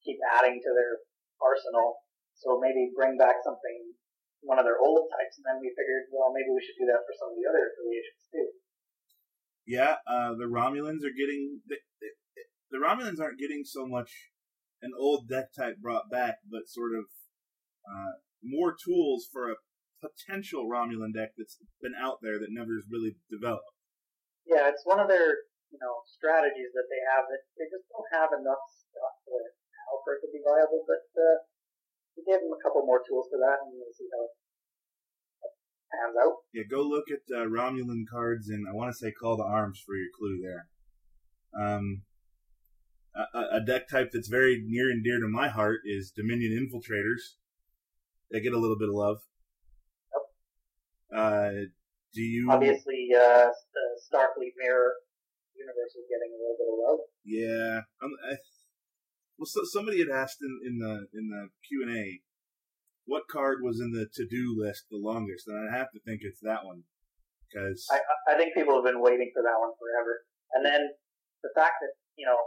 [0.00, 1.04] keep adding to their
[1.36, 2.00] arsenal.
[2.34, 3.94] So maybe bring back something,
[4.42, 7.02] one of their old types, and then we figured, well, maybe we should do that
[7.06, 8.48] for some of the other affiliations too.
[9.64, 12.10] Yeah, uh, the Romulans are getting the, the,
[12.68, 14.34] the Romulans aren't getting so much
[14.84, 17.08] an old deck type brought back, but sort of
[17.88, 19.56] uh, more tools for a
[20.04, 23.72] potential Romulan deck that's been out there that never has really developed.
[24.44, 28.10] Yeah, it's one of their, you know, strategies that they have that they just don't
[28.12, 31.40] have enough stuff for it now for it to be viable, but, uh,
[32.16, 34.32] we gave them a couple more tools for that and we'll see how it
[35.90, 36.34] pans out.
[36.52, 39.82] Yeah, go look at uh, Romulan cards and I want to say Call to Arms
[39.84, 40.68] for your clue there.
[41.54, 42.02] Um,
[43.14, 47.38] a, a- deck type that's very near and dear to my heart is Dominion Infiltrators.
[48.30, 49.18] They get a little bit of love.
[51.14, 51.70] Uh,
[52.12, 52.48] do you?
[52.50, 53.46] Obviously, uh,
[54.10, 54.94] Starfleet Mirror
[55.54, 57.00] universe is getting a little bit of love.
[57.24, 57.86] Yeah.
[58.02, 58.34] Um, I,
[59.38, 62.20] well, so, somebody had asked in, in the in the Q and A,
[63.06, 66.20] what card was in the to do list the longest, and I have to think
[66.22, 66.84] it's that one
[67.44, 70.26] because I, I- think people have been waiting for that one forever.
[70.54, 70.82] And then
[71.42, 72.38] the fact that, you know,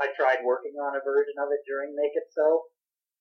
[0.00, 2.72] I tried working on a version of it during Make It So,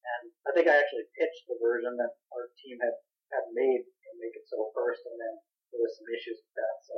[0.04, 2.96] and I think I actually pitched the version that our team had,
[3.32, 5.36] had made in Make It So first, and then
[5.72, 6.96] there was some issues with that, so.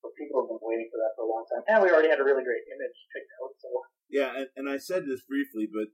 [0.00, 1.64] But people have been waiting for that for a long time.
[1.68, 3.68] And we already had a really great image picked out, so.
[4.08, 5.92] Yeah, and, and I said this briefly, but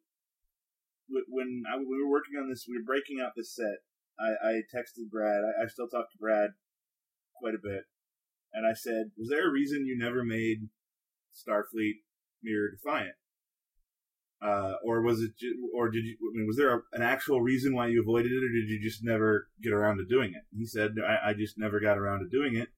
[1.29, 3.83] when I, we were working on this, we were breaking out this set.
[4.19, 5.43] I, I texted Brad.
[5.45, 6.51] I, I still talk to Brad
[7.37, 7.85] quite a bit,
[8.53, 10.69] and I said, "Was there a reason you never made
[11.35, 12.03] Starfleet
[12.43, 13.17] Mirror Defiant,
[14.43, 15.33] uh, or was it,
[15.75, 16.17] or did you?
[16.17, 18.81] I mean, was there a, an actual reason why you avoided it, or did you
[18.83, 22.21] just never get around to doing it?" He said, I, "I just never got around
[22.21, 22.69] to doing it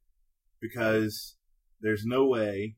[0.60, 1.36] because
[1.80, 2.76] there's no way."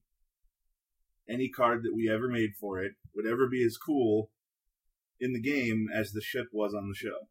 [1.28, 4.30] any card that we ever made for it would ever be as cool
[5.20, 7.28] in the game as the ship was on the show.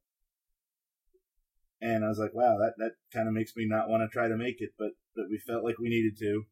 [1.81, 4.27] And I was like, wow, that, that kind of makes me not want to try
[4.27, 6.43] to make it, but, but we felt like we needed to.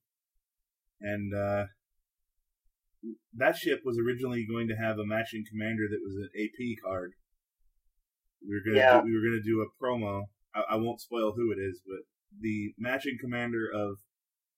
[1.00, 1.66] And, uh,
[3.36, 7.14] that ship was originally going to have a matching commander that was an AP card.
[8.46, 9.02] We were gonna Yeah.
[9.02, 10.26] do, we were gonna do a promo.
[10.54, 13.98] I, I won't spoil who it is, but the matching commander of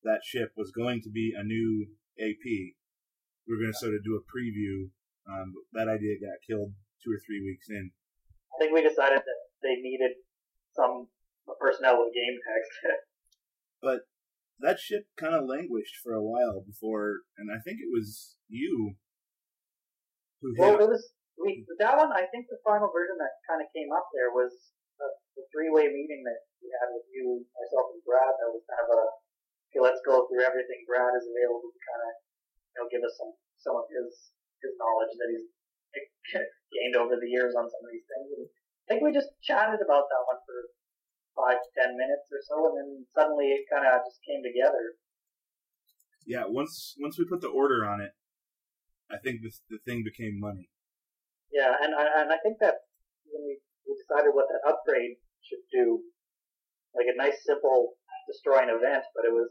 [0.04, 1.88] that ship was going to be a new
[2.20, 2.46] AP.
[2.46, 4.90] We were gonna sort of do a preview.
[5.30, 7.92] Um, that idea got killed two or three weeks in.
[8.54, 10.12] I think we decided that they needed
[10.76, 11.08] some
[11.60, 13.00] personnel with game text.
[13.82, 14.12] But
[14.60, 19.00] that ship kind of languished for a while before, and I think it was you
[20.42, 20.60] who hit.
[20.60, 22.12] well, it was we that one.
[22.12, 24.52] I think the final version that kind of came up there was
[25.00, 28.36] the three-way meeting that we had with you, myself, and Brad.
[28.40, 29.02] That was kind of a
[29.72, 29.82] okay.
[29.84, 30.84] Let's go through everything.
[30.84, 34.76] Brad is available to kind of you know give us some some of his his
[34.76, 35.48] knowledge that he's
[36.76, 38.30] gained over the years on some of these things.
[38.36, 40.58] And I think we just chatted about that one for
[41.38, 45.00] five to ten minutes or so, and then suddenly it kind of just came together.
[46.28, 48.12] yeah, once once we put the order on it,
[49.10, 50.70] I think this, the thing became money.
[51.52, 52.86] Yeah, and I and I think that
[53.26, 56.02] when we, we decided what that upgrade should do,
[56.96, 57.98] like a nice simple
[58.30, 59.50] destroy an event, but it was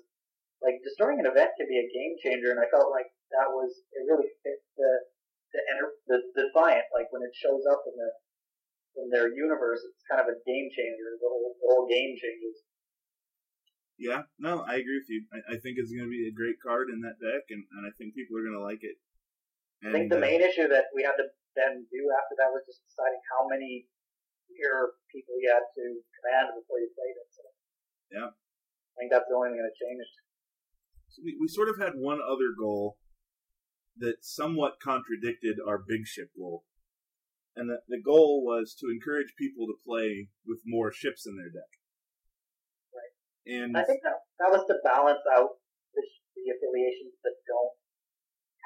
[0.62, 3.70] like destroying an event can be a game changer, and I felt like that was
[3.94, 4.92] it really fit the
[5.54, 8.10] the enter, the, the defiant like when it shows up in the
[8.98, 11.08] in their universe, it's kind of a game changer.
[11.22, 12.66] The whole, the whole game changes.
[13.98, 15.26] Yeah, no, I agree with you.
[15.34, 17.82] I, I think it's going to be a great card in that deck, and, and
[17.82, 18.98] I think people are going to like it.
[19.82, 22.66] I think the uh, main issue that we had to then do after that was
[22.66, 23.86] just deciding how many
[24.48, 25.84] tier people you had to
[26.16, 27.28] command before you played it.
[27.30, 27.42] So
[28.10, 28.30] Yeah.
[28.32, 30.14] I think that's the only thing that changed.
[31.08, 32.98] So we, we sort of had one other goal
[33.98, 36.64] that somewhat contradicted our big ship goal.
[37.54, 41.50] And the, the goal was to encourage people to play with more ships in their
[41.50, 41.72] deck.
[42.94, 43.14] Right.
[43.50, 45.58] And I think that that was to balance out
[45.94, 46.02] the,
[46.38, 47.74] the affiliations that don't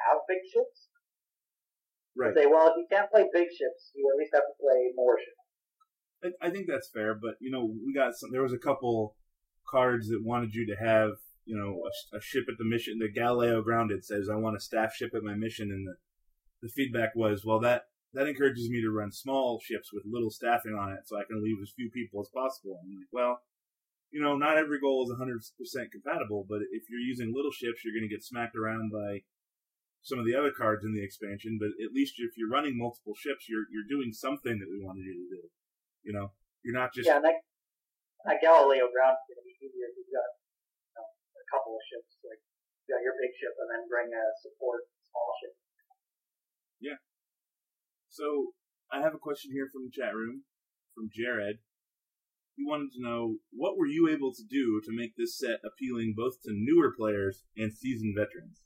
[0.08, 0.92] have big ships.
[2.16, 2.36] right.
[2.36, 5.16] Say, well, if you can't play big ships, you at least have to play more
[5.16, 5.41] ships.
[6.22, 8.30] I, I think that's fair, but you know, we got some.
[8.32, 9.16] There was a couple
[9.68, 11.12] cards that wanted you to have,
[11.44, 12.98] you know, a, a ship at the mission.
[12.98, 15.96] The Galileo Grounded says, "I want a staff ship at my mission," and the
[16.62, 20.74] the feedback was, "Well, that that encourages me to run small ships with little staffing
[20.74, 23.40] on it, so I can leave as few people as possible." I'm like, well.
[24.14, 25.40] You know, not every goal is 100%
[25.90, 29.24] compatible, but if you're using little ships, you're going to get smacked around by
[30.02, 31.56] some of the other cards in the expansion.
[31.58, 35.06] But at least if you're running multiple ships, you're you're doing something that we wanted
[35.06, 35.48] you to do.
[36.02, 36.34] You know,
[36.66, 37.38] you're not just yeah, and that,
[38.26, 40.30] that Galileo ground is going to be easier if you've got
[40.90, 42.18] you know, a couple of ships.
[42.26, 42.42] Like,
[42.86, 45.54] you got your big ship and then bring a support small ship.
[46.82, 46.98] Yeah.
[48.10, 48.58] So
[48.90, 50.42] I have a question here from the chat room
[50.94, 51.62] from Jared.
[52.58, 56.12] He wanted to know what were you able to do to make this set appealing
[56.18, 58.60] both to newer players and seasoned veterans?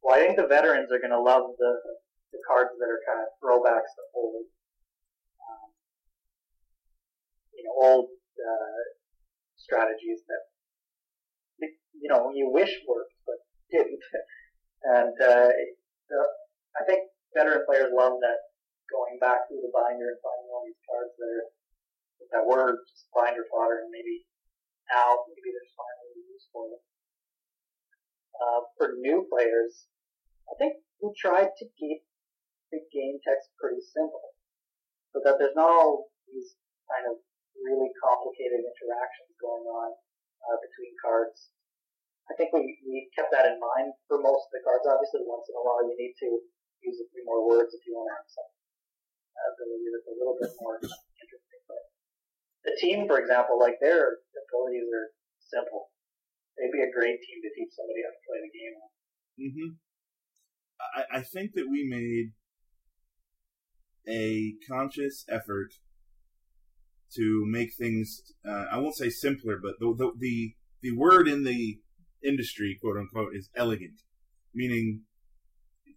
[0.00, 1.72] Well, I think the veterans are going to love the
[2.36, 4.44] the cards that are kind of throwbacks to old,
[5.40, 5.68] um,
[7.54, 8.82] you old uh,
[9.56, 10.42] strategies that
[11.96, 14.02] you know you wish worked but didn't.
[14.86, 15.50] And uh,
[16.06, 16.20] the,
[16.78, 18.40] I think veteran players love that
[18.86, 21.46] going back through the binder and finding all these cards that are
[22.32, 24.22] that were just binder fodder, and maybe
[24.90, 26.82] now maybe there's finally use for them.
[28.36, 29.90] Uh, for new players,
[30.46, 32.06] I think we tried to keep
[32.70, 34.38] the game text pretty simple,
[35.10, 36.54] so that there's not all these
[36.86, 37.25] kind of
[37.62, 39.88] really complicated interactions going on
[40.44, 41.54] uh, between cards.
[42.26, 44.84] I think we, we kept that in mind for most of the cards.
[44.84, 46.30] Obviously, once in a while you need to
[46.82, 48.50] use a few more words if you want to have some
[49.36, 51.60] uh, that's a little bit more interesting.
[51.68, 51.82] But
[52.64, 55.92] the team, for example, like their abilities are simple.
[56.56, 58.76] They'd be a great team to teach somebody how to play the game.
[59.36, 59.70] Mm-hmm.
[60.80, 62.32] I, I think that we made
[64.08, 65.76] a conscious effort
[67.14, 71.44] to make things, uh, I won't say simpler, but the, the, the, the word in
[71.44, 71.78] the
[72.24, 74.02] industry, quote unquote, is elegant,
[74.54, 75.02] meaning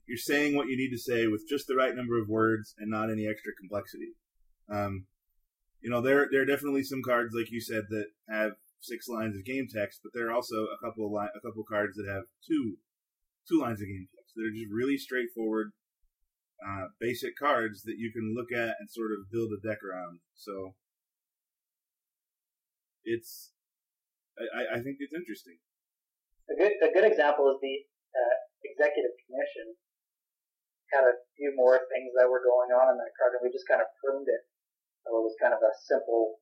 [0.08, 2.89] you're saying what you need to say with just the right number of words and
[2.89, 4.13] not any extra complexity.
[4.69, 5.06] Um,
[5.82, 9.36] you know, there there are definitely some cards, like you said, that have six lines
[9.36, 12.08] of game text, but there are also a couple of li- a couple cards that
[12.08, 12.78] have two
[13.48, 15.72] two lines of game text that are just really straightforward,
[16.65, 20.19] uh, basic cards that you can look at and sort of build a deck around.
[20.36, 20.76] So
[23.03, 23.51] it's
[24.39, 25.59] I, I think it's interesting.
[26.47, 27.75] A good, a good example is the
[28.15, 29.75] uh, executive commission.
[30.89, 33.69] Had a few more things that were going on in that card, and we just
[33.69, 34.41] kind of pruned it.
[35.05, 36.41] So it was kind of a simple.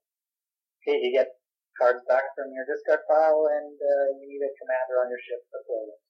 [0.80, 1.36] Okay, you get
[1.76, 5.42] cards back from your discard pile, and uh, you need a commander on your ship
[5.52, 6.02] to play with.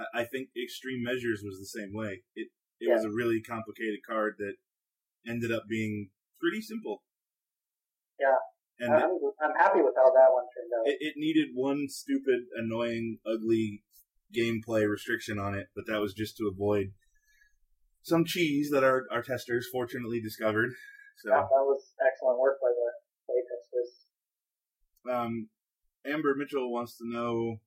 [0.00, 2.24] I, I think Extreme Measures was the same way.
[2.32, 2.48] It
[2.80, 4.56] it was a really complicated card that
[5.28, 6.08] ended up being
[6.40, 7.04] pretty simple.
[8.16, 8.40] Yeah.
[8.78, 9.10] And I'm,
[9.40, 10.86] I'm happy with how that one turned out.
[10.86, 13.82] it, it needed one stupid, annoying, ugly
[14.36, 16.92] gameplay restriction on it, but that was just to avoid
[18.02, 20.72] some cheese that our, our testers fortunately discovered.
[21.22, 22.92] So, Yeah, that was excellent work by the
[23.32, 25.14] playtesters.
[25.24, 25.48] um,
[26.06, 27.60] Amber Mitchell wants to know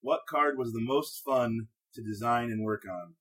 [0.00, 3.14] what card was the most fun to design and work on.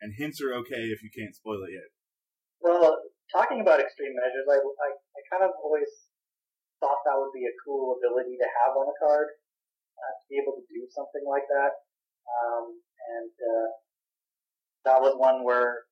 [0.00, 1.90] And hints are okay if you can't spoil it yet.
[2.60, 3.01] Well,
[3.32, 5.88] talking about extreme measures, I, I, I kind of always
[6.78, 9.32] thought that would be a cool ability to have on a card,
[9.96, 11.72] uh, to be able to do something like that.
[12.28, 13.68] Um, and uh,
[14.84, 15.88] that was one where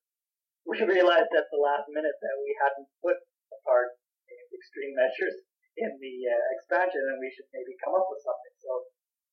[0.69, 3.89] we realized at the last minute that we hadn't put a card
[4.29, 5.41] in extreme measures
[5.81, 8.53] in the uh, expansion, and we should maybe come up with something.
[8.61, 8.71] So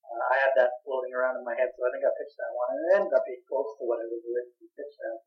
[0.09, 2.55] uh, I had that floating around in my head, so I think I pitched that
[2.55, 5.19] one, and it ended up being close to what it was originally pitched at.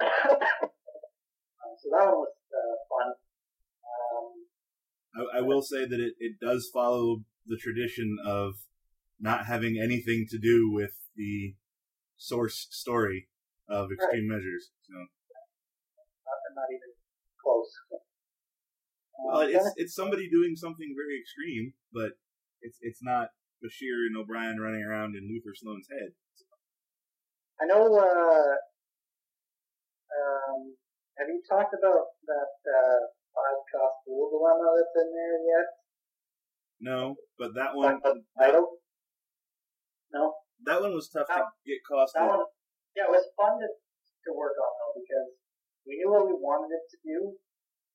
[1.78, 3.08] so that one was uh, fun.
[3.86, 8.54] Um, I, I will say that it, it does follow the tradition of
[9.18, 11.54] not having anything to do with the
[12.16, 13.28] source story
[13.68, 14.70] of Extreme Measures.
[14.88, 16.90] So, not, not even
[17.42, 17.70] close.
[19.18, 22.12] well, Um, it's it's somebody doing something very extreme, but
[22.62, 23.28] it's it's not
[23.62, 26.12] Bashir and O'Brien running around in Luther Sloan's head.
[27.60, 27.94] I know.
[27.94, 28.56] Uh,
[30.10, 30.74] um,
[31.20, 33.00] have you talked about that uh,
[33.36, 35.68] five cost dual dilemma that's in there yet?
[36.80, 38.80] No, but that one the title?
[40.16, 40.32] No,
[40.64, 42.16] that one was tough to get costed.
[42.16, 42.48] that one.
[42.96, 45.28] Yeah, it was fun to to work on though because
[45.84, 47.36] we knew what we wanted it to do,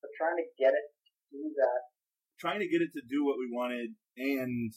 [0.00, 1.80] but trying to get it to do that.
[2.38, 4.70] Trying to get it to do what we wanted and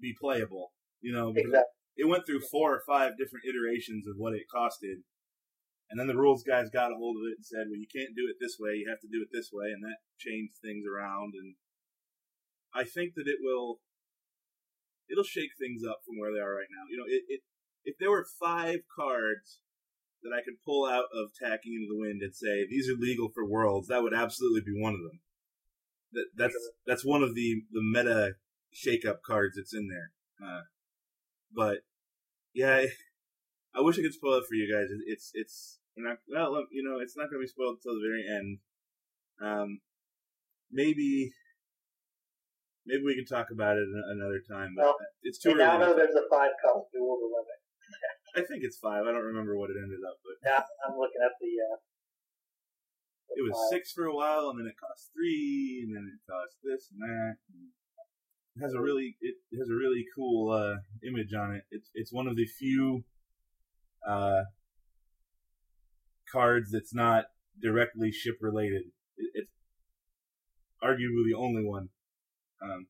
[0.00, 0.72] be playable.
[1.00, 1.60] You know, Exactly.
[1.96, 5.04] it went through four or five different iterations of what it costed.
[5.90, 8.16] And then the rules guys got a hold of it and said, well, you can't
[8.16, 10.82] do it this way, you have to do it this way, and that changed things
[10.88, 11.34] around.
[11.36, 11.54] And
[12.74, 13.78] I think that it will,
[15.06, 16.88] it'll shake things up from where they are right now.
[16.90, 17.40] You know, it, it
[17.84, 19.60] if there were five cards
[20.24, 23.28] that I could pull out of Tacking into the Wind and say, these are legal
[23.28, 25.20] for worlds, that would absolutely be one of them.
[26.12, 28.32] That, that's, that's one of the, the meta
[28.72, 30.10] shake-up cards that's in there.
[30.42, 30.62] Uh,
[31.54, 31.84] but,
[32.54, 32.86] yeah,
[33.74, 34.88] I wish I could spoil it for you guys.
[35.06, 38.06] It's it's we're not well, you know, it's not going to be spoiled until the
[38.06, 38.58] very end.
[39.42, 39.80] Um,
[40.70, 41.32] maybe
[42.86, 44.74] maybe we can talk about it another time.
[44.76, 47.54] But Well, it's too We now know there's a five cost dual dilemma.
[48.36, 49.02] I think it's five.
[49.06, 51.52] I don't remember what it ended up, but Yeah, I'm looking at the.
[51.58, 51.76] Uh,
[53.30, 53.70] the it was file.
[53.70, 57.00] six for a while, and then it cost three, and then it cost this and
[57.02, 57.34] that.
[58.56, 61.62] It has a really it has a really cool uh, image on it.
[61.70, 63.04] It's it's one of the few
[64.08, 64.42] uh,
[66.30, 67.26] cards that's not
[67.60, 68.82] directly ship related.
[69.16, 69.52] It, it's
[70.82, 71.88] arguably the only one.
[72.62, 72.86] Um,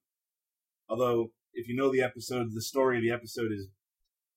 [0.89, 3.69] although, if you know the episode, the story of the episode is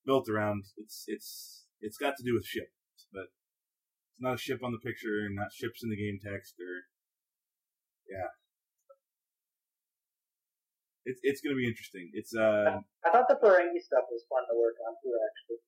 [0.06, 2.72] built around it's it's it's got to do with ships,
[3.12, 3.28] but
[4.14, 6.88] it's not a ship on the picture and not ships in the game text or
[8.10, 8.32] yeah.
[11.06, 12.10] It's it's gonna be interesting.
[12.14, 15.12] It's uh I thought the Ferengi stuff was fun to work on too.
[15.12, 15.62] Actually,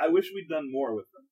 [0.00, 1.26] I wish we'd done more with them.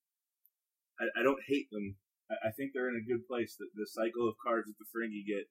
[0.98, 1.96] I, I don't hate them.
[2.30, 3.56] I, I think they're in a good place.
[3.58, 5.46] That the cycle of cards that the Ferengi get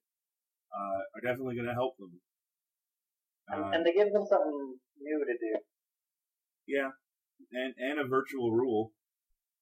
[0.75, 2.19] uh, are definitely going to help them.
[3.49, 5.53] and, Uh, and they give them something new to do.
[6.67, 6.91] yeah,
[7.53, 8.91] and and a virtual rule,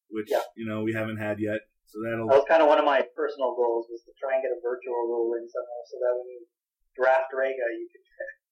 [0.09, 0.41] which Yeah.
[0.55, 1.61] you know we haven't had yet.
[1.85, 4.41] So that'll That was kind of one of my personal goals was to try and
[4.41, 6.41] get a virtual rule in somehow, so that when you
[6.97, 8.05] draft Reyga, you could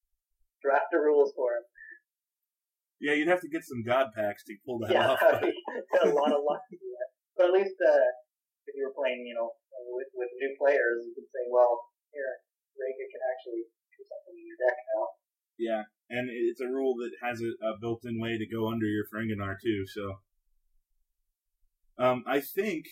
[0.62, 1.64] draft the rules for him.
[3.02, 3.18] Yeah.
[3.18, 5.20] You'd have to get some god packs to pull that yeah, off.
[6.06, 7.10] a lot of luck to do that.
[7.36, 8.08] But at least uh,
[8.70, 9.50] if you were playing, you know,
[9.92, 12.40] with, with new players, you could say, well, here,
[12.78, 15.04] Reyga can actually do something in your deck now.
[15.58, 19.06] Yeah, and it's a rule that has a, a built-in way to go under your
[19.06, 19.86] Ferenginar too.
[19.86, 20.22] So,
[22.02, 22.86] um, I think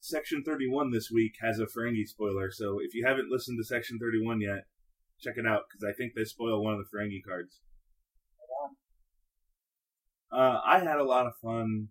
[0.00, 2.50] Section Thirty-One this week has a Ferengi spoiler.
[2.50, 4.66] So if you haven't listened to Section Thirty-One yet,
[5.20, 7.60] check it out because I think they spoil one of the Ferengi cards.
[10.32, 11.88] Uh, I had a lot of fun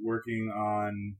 [0.00, 1.16] working on.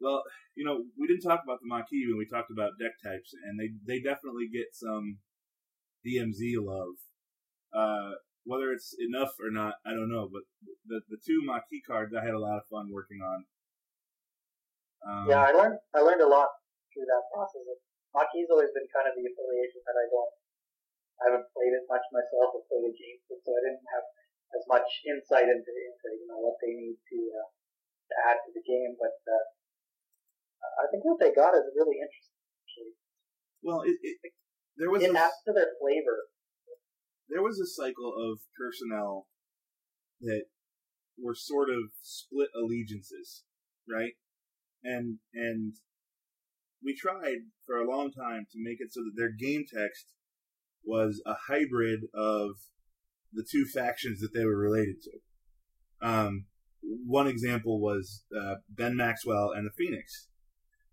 [0.00, 0.22] Well,
[0.56, 3.54] you know, we didn't talk about the Maquis when we talked about deck types, and
[3.60, 5.18] they they definitely get some
[6.02, 6.98] DMZ love.
[7.72, 10.28] Uh, whether it's enough or not, I don't know.
[10.32, 10.42] But
[10.86, 13.44] the the two Maquis cards, I had a lot of fun working on.
[15.06, 16.48] Um, yeah, I learned I learned a lot
[16.92, 17.62] through that process
[18.10, 20.34] Maquis always been kind of the affiliation that I don't.
[21.20, 24.06] I haven't played it much myself or played against it, so I didn't have
[24.56, 27.48] as much insight into into you know what they need to uh,
[28.10, 28.96] to add to the game.
[28.96, 29.46] But uh,
[30.80, 32.40] I think what they got is really interesting.
[32.64, 32.94] Actually,
[33.62, 34.16] Well, it, it,
[34.76, 36.28] there was it a, adds to their flavor.
[37.28, 39.28] there was a cycle of personnel
[40.20, 40.48] that
[41.20, 43.44] were sort of split allegiances,
[43.88, 44.16] right?
[44.82, 45.74] And and
[46.82, 50.06] we tried for a long time to make it so that their game text
[50.84, 52.52] was a hybrid of
[53.32, 56.06] the two factions that they were related to.
[56.06, 56.46] Um,
[56.82, 60.28] one example was uh, Ben Maxwell and the Phoenix.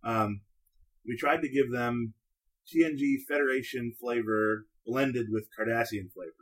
[0.03, 0.41] Um,
[1.05, 2.13] we tried to give them
[2.67, 6.33] TNG Federation flavor blended with Cardassian flavor.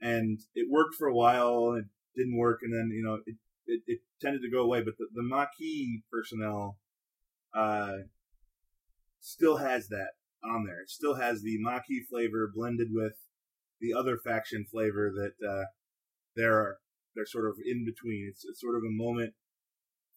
[0.00, 3.36] And it worked for a while, and it didn't work, and then, you know, it,
[3.66, 4.82] it, it tended to go away.
[4.82, 6.76] But the, the Maquis personnel
[7.56, 7.98] uh,
[9.20, 10.10] still has that
[10.44, 10.80] on there.
[10.80, 13.14] It still has the Maquis flavor blended with
[13.80, 15.64] the other faction flavor that uh,
[16.36, 16.78] they're,
[17.14, 18.28] they're sort of in between.
[18.30, 19.34] It's, it's sort of a moment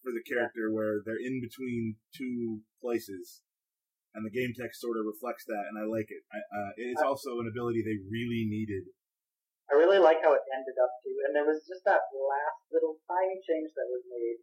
[0.02, 3.42] for the character where they're in between two places
[4.14, 6.22] and the game text sort of reflects that, and I like it.
[6.32, 8.88] I, uh, it's also an ability they really needed.
[9.68, 12.96] I really like how it ended up too, and there was just that last little
[13.04, 14.40] tiny change that was made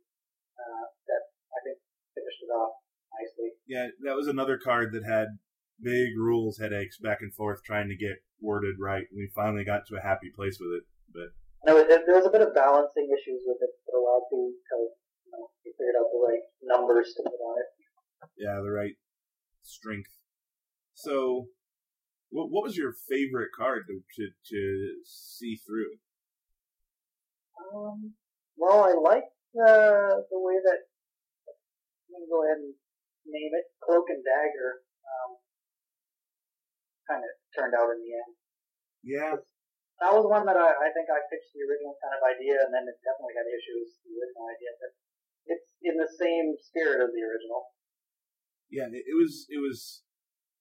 [0.55, 1.77] uh, that I think
[2.13, 2.77] finished it off
[3.09, 3.57] nicely.
[3.65, 5.41] Yeah, that was another card that had
[5.81, 9.95] big rules headaches back and forth trying to get worded right, we finally got to
[9.97, 10.83] a happy place with it.
[11.13, 11.29] But
[11.65, 14.53] There was, there was a bit of balancing issues with it for a while too,
[14.59, 14.89] because
[15.25, 17.69] you know you figured out the right numbers to put on it.
[18.37, 18.95] yeah, the right
[19.63, 20.11] strength.
[20.93, 21.47] So,
[22.29, 24.61] what what was your favorite card to to, to
[25.03, 25.99] see through?
[27.73, 28.13] Um,
[28.57, 30.79] well, I like uh, the way that
[31.51, 32.73] I'm gonna go ahead and
[33.25, 34.83] name it Cloak and Dagger.
[35.03, 35.37] Um,
[37.07, 38.33] kind of turned out in the end.
[39.05, 39.33] Yeah,
[40.01, 42.73] That was one that I, I think I pitched the original kind of idea, and
[42.73, 44.01] then it definitely had issues.
[44.01, 44.91] With the original idea, but
[45.45, 47.69] it's in the same spirit of the original.
[48.69, 50.01] yeah, it, it was it was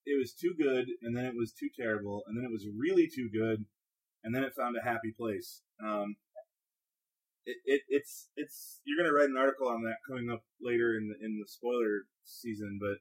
[0.05, 3.09] it was too good, and then it was too terrible, and then it was really
[3.09, 3.65] too good,
[4.23, 5.63] and then it found a happy place.
[5.81, 6.17] Um,
[7.49, 11.09] it, it it's it's you're gonna write an article on that coming up later in
[11.09, 13.01] the in the spoiler season, but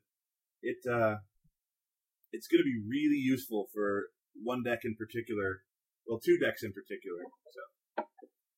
[0.63, 1.19] it uh
[2.33, 4.09] it's gonna be really useful for
[4.41, 5.61] one deck in particular,
[6.09, 7.23] well, two decks in particular.
[7.53, 7.61] So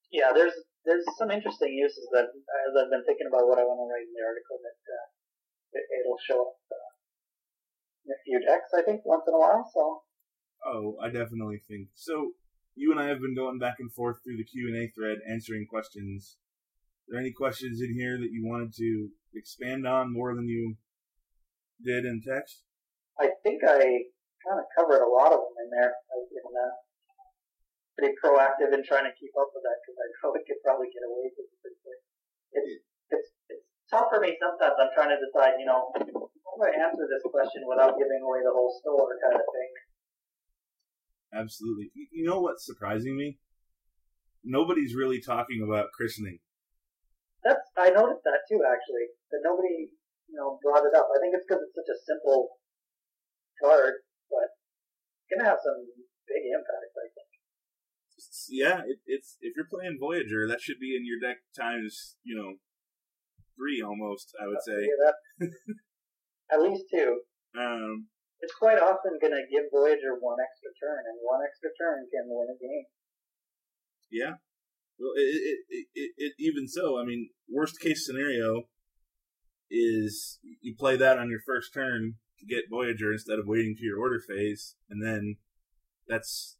[0.09, 0.55] Yeah, there's
[0.87, 4.07] there's some interesting uses that as I've been thinking about what I want to write
[4.07, 5.07] in the article that uh,
[5.75, 6.91] it, it'll show up uh,
[8.07, 8.71] in a few decks.
[8.71, 9.67] I think once in a while.
[9.69, 10.01] So
[10.65, 12.31] Oh, I definitely think so.
[12.75, 15.19] You and I have been going back and forth through the Q and A thread,
[15.29, 16.37] answering questions.
[17.07, 20.75] Are there any questions in here that you wanted to expand on more than you
[21.83, 22.63] did in text?
[23.19, 23.79] I think I
[24.43, 25.91] kind of covered a lot of them in there.
[25.91, 26.73] I've been uh,
[27.95, 30.07] pretty proactive in trying to keep up with that because I
[30.39, 32.01] it could probably get away from it pretty quick.
[32.55, 32.71] It's
[33.15, 34.75] it's it's tough for me sometimes.
[34.75, 38.43] I'm trying to decide, you know, how do I answer this question without giving away
[38.43, 39.71] the whole store kind of thing.
[41.35, 41.91] Absolutely.
[41.95, 43.39] You- You know what's surprising me?
[44.43, 46.39] Nobody's really talking about christening.
[47.43, 49.07] That's I noticed that too actually.
[49.31, 49.89] That nobody
[50.27, 51.07] you know brought it up.
[51.11, 52.57] I think it's because it's such a simple
[53.61, 54.55] card, but
[55.21, 55.87] it's gonna have some
[56.27, 56.91] big impact.
[56.95, 57.29] I think.
[58.49, 62.35] Yeah, it, it's if you're playing Voyager, that should be in your deck times you
[62.35, 62.61] know
[63.55, 64.33] three almost.
[64.39, 64.81] I would say.
[66.51, 67.25] At least two.
[67.57, 68.07] Um,
[68.39, 72.53] It's quite often gonna give Voyager one extra turn, and one extra turn can win
[72.53, 72.85] a game.
[74.11, 74.33] Yeah.
[74.99, 78.63] Well, it, it, it, it, it, even so, I mean, worst case scenario
[79.69, 83.83] is you play that on your first turn to get Voyager instead of waiting to
[83.83, 85.37] your order phase, and then
[86.07, 86.57] that's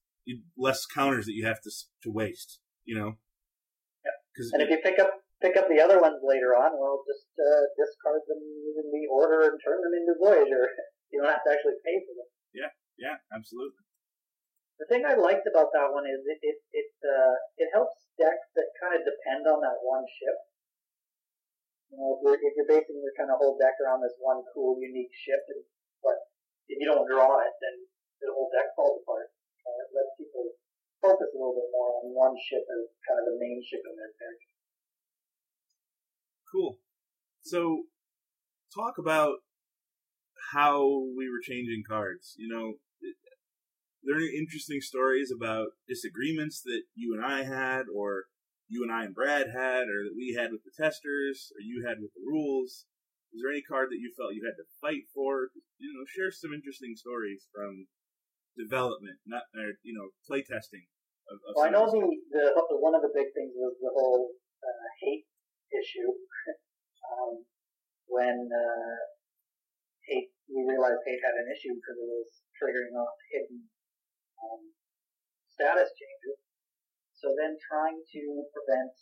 [0.57, 1.71] less counters that you have to
[2.03, 2.59] to waste.
[2.86, 3.11] You know.
[4.03, 4.51] Yeah.
[4.53, 5.11] And if you pick up
[5.41, 9.47] pick up the other ones later on, well, just uh, discard them in the order
[9.47, 10.69] and turn them into Voyager.
[11.13, 12.28] You don't have to actually pay for them.
[12.51, 12.71] Yeah.
[12.99, 13.84] Yeah, absolutely.
[14.80, 18.51] The thing I liked about that one is it it it, uh, it helps decks
[18.59, 20.36] that kind of depend on that one ship.
[21.96, 24.76] Know, if you're, if you're basing your kind of whole deck around this one cool,
[24.80, 25.64] unique ship, and,
[26.04, 26.28] but
[26.68, 27.76] if you don't draw it, then
[28.20, 29.32] the whole deck falls apart.
[29.64, 30.56] Uh, it lets people
[31.00, 33.96] focus a little bit more on one ship as kind of the main ship in
[33.96, 34.39] their deck.
[36.52, 36.84] Cool.
[37.41, 37.88] So,
[38.76, 39.39] talk about
[40.52, 40.84] how
[41.16, 42.36] we were changing cards.
[42.38, 42.76] You know,
[44.04, 48.26] there are any interesting stories about disagreements that you and I had, or
[48.68, 51.86] you and I and Brad had, or that we had with the testers, or you
[51.86, 52.86] had with the rules?
[53.36, 55.51] is there any card that you felt you had to fight for?
[55.76, 57.91] You know, share some interesting stories from
[58.55, 60.88] development, not or, you know, playtesting.
[61.28, 61.99] Of, of Well, I know the,
[62.32, 64.32] the one of the big things was the whole
[64.63, 65.28] uh, hate
[65.76, 66.07] issue.
[67.11, 67.43] um,
[68.07, 68.97] when uh,
[70.07, 73.68] hate, we realized hate had an issue because it was triggering off hidden
[74.39, 74.63] um,
[75.51, 76.45] status changes.
[77.26, 78.21] So then, trying to
[78.53, 78.93] prevent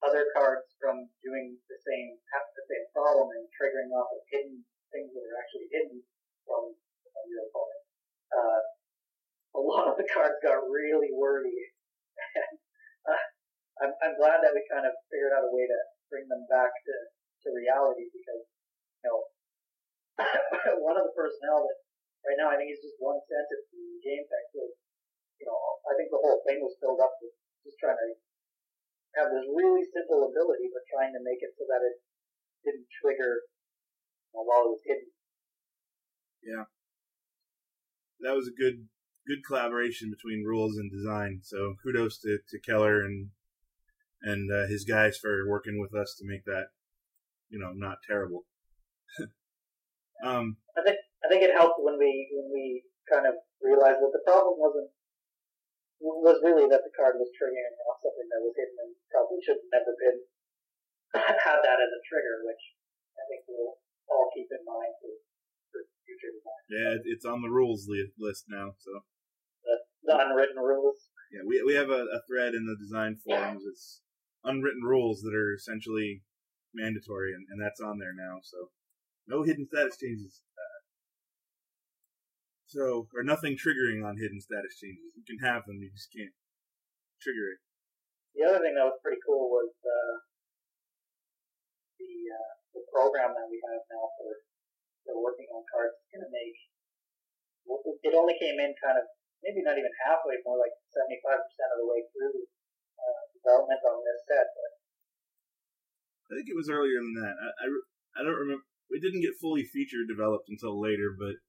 [0.00, 5.12] other cards from doing the same the same problem and triggering off of hidden things
[5.12, 6.00] that are actually hidden
[6.48, 7.84] from, from your opponent.
[8.32, 8.60] Uh,
[9.60, 11.52] a lot of the cards got really wordy.
[12.32, 12.56] And,
[13.12, 13.24] uh,
[13.84, 16.72] I'm, I'm glad that we kind of figured out a way to bring them back
[16.72, 16.94] to,
[17.44, 18.48] to reality because,
[19.04, 19.20] you know,
[20.88, 21.76] one of the personnel that
[22.24, 24.72] right now I think is just one sentence in the game text was,
[25.36, 28.10] you know, I think the whole thing was filled up with just trying to
[29.18, 31.96] have this really simple ability, but trying to make it so that it
[32.64, 35.10] didn't trigger you know, while it was hidden.
[36.40, 36.66] Yeah,
[38.24, 38.88] that was a good
[39.26, 41.40] good collaboration between rules and design.
[41.42, 43.30] So kudos to, to Keller and
[44.22, 46.72] and uh, his guys for working with us to make that
[47.48, 48.44] you know not terrible.
[50.24, 54.12] um, I think I think it helped when we when we kind of realized that
[54.12, 54.90] the problem wasn't
[56.00, 59.60] was really that the card was triggering off something that was hidden and probably should
[59.60, 60.18] have never been
[61.44, 62.64] had that as a trigger, which
[63.20, 63.76] I think we'll
[64.08, 65.12] all keep in mind for,
[65.74, 66.62] for future design.
[66.72, 68.74] yeah, it's on the rules li- list now.
[68.80, 69.04] So
[70.08, 71.12] The, unwritten rules.
[71.30, 73.62] yeah, we we have a, a thread in the design forums.
[73.68, 74.00] It's
[74.42, 76.24] unwritten rules that are essentially
[76.72, 78.40] mandatory, and, and that's on there now.
[78.42, 78.70] So
[79.28, 80.40] no hidden status changes.
[82.70, 85.10] So or nothing triggering on hidden status changes.
[85.18, 86.30] You can have them, you just can't
[87.18, 87.60] trigger it.
[88.38, 90.14] The other thing that was pretty cool was uh,
[91.98, 94.30] the uh, the program that we have now for
[95.02, 95.98] for working on cards.
[95.98, 96.54] It's going to make
[98.06, 99.04] it only came in kind of
[99.42, 102.38] maybe not even halfway, more like seventy five percent of the way through
[103.02, 104.46] uh, development on this set.
[104.46, 104.70] But
[106.30, 107.34] I think it was earlier than that.
[107.34, 107.66] I, I,
[108.14, 108.62] I don't remember.
[108.86, 111.42] We didn't get fully feature developed until later, but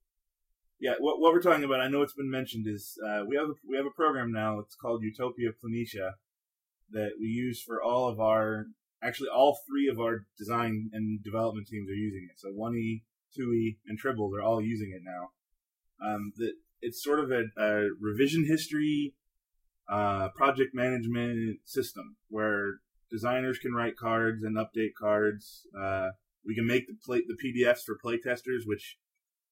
[0.81, 3.49] yeah, what what we're talking about, I know it's been mentioned, is uh, we have
[3.49, 4.59] a, we have a program now.
[4.59, 6.13] It's called Utopia Planitia
[6.89, 8.65] that we use for all of our.
[9.03, 12.39] Actually, all three of our design and development teams are using it.
[12.39, 13.03] So one E,
[13.35, 15.29] two E, and Tribble, they're all using it now.
[16.03, 19.13] Um, that it's sort of a, a revision history,
[19.87, 22.77] uh, project management system where
[23.11, 25.67] designers can write cards and update cards.
[25.79, 26.09] Uh,
[26.43, 28.97] we can make the play, the PDFs for playtesters, which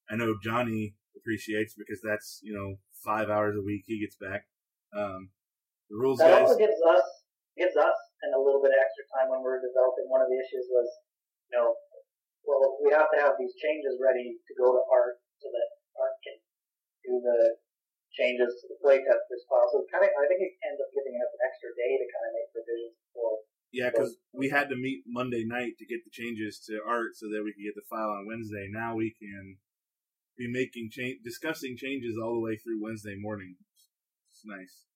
[0.10, 4.48] I know Johnny appreciates because that's you know five hours a week he gets back.
[4.96, 5.30] Um,
[5.92, 7.06] the rules that guys, also gives us
[7.60, 10.08] gives us and a little bit of extra time when we're developing.
[10.08, 10.88] One of the issues was,
[11.52, 11.76] you know,
[12.44, 16.16] well, we have to have these changes ready to go to art so that art
[16.24, 16.36] can
[17.04, 17.60] do the
[18.12, 19.70] changes to the playtesters file.
[19.72, 22.26] So kind of, I think it ends up giving us an extra day to kind
[22.28, 23.36] of make revisions before.
[23.72, 27.30] yeah, because we had to meet Monday night to get the changes to art so
[27.32, 28.68] that we could get the file on Wednesday.
[28.68, 29.62] Now we can
[30.40, 33.60] be making change, discussing changes all the way through Wednesday morning.
[34.32, 34.88] It's nice.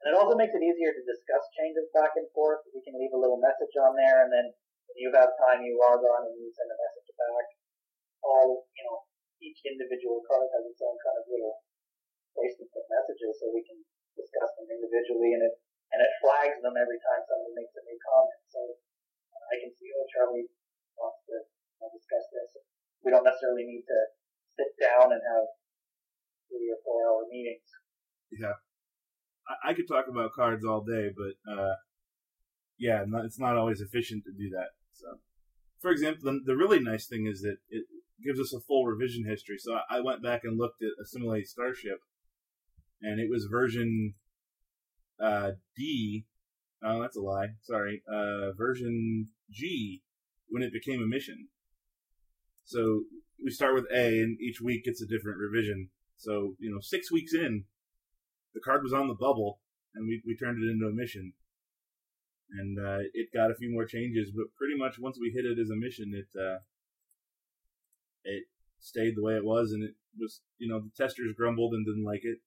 [0.00, 2.64] And it also makes it easier to discuss changes back and forth.
[2.72, 4.56] We can leave a little message on there, and then
[4.88, 7.46] when you have time, you log on and you send a message back.
[8.24, 9.04] All you know,
[9.44, 11.60] each individual card has its own kind of little
[12.32, 13.76] placement of messages, so we can
[14.16, 15.54] discuss them individually, and it
[15.92, 18.42] and it flags them every time somebody makes a new comment.
[18.48, 18.60] So
[19.52, 20.48] I can see, oh, Charlie
[20.96, 21.36] wants to
[21.92, 22.50] discuss this.
[23.04, 23.98] We don't necessarily need to
[24.56, 25.46] sit down and have
[26.48, 27.68] three or four hour meetings.
[28.32, 28.58] Yeah.
[29.48, 31.74] I, I could talk about cards all day, but uh,
[32.78, 34.70] yeah, it's not always efficient to do that.
[34.92, 35.18] So,
[35.80, 37.84] for example, the, the really nice thing is that it
[38.24, 39.56] gives us a full revision history.
[39.58, 41.98] So I, I went back and looked at Assimilate Starship,
[43.02, 44.14] and it was version
[45.20, 46.24] uh, D.
[46.82, 47.48] Oh, that's a lie.
[47.62, 48.02] Sorry.
[48.10, 50.02] Uh, version G
[50.48, 51.48] when it became a mission.
[52.64, 53.02] So
[53.42, 55.90] we start with A, and each week gets a different revision.
[56.16, 57.64] So you know, six weeks in,
[58.54, 59.60] the card was on the bubble,
[59.94, 61.32] and we we turned it into a mission.
[62.58, 65.58] And uh, it got a few more changes, but pretty much once we hit it
[65.58, 66.58] as a mission, it uh,
[68.24, 68.44] it
[68.78, 72.04] stayed the way it was, and it was you know the testers grumbled and didn't
[72.04, 72.38] like it,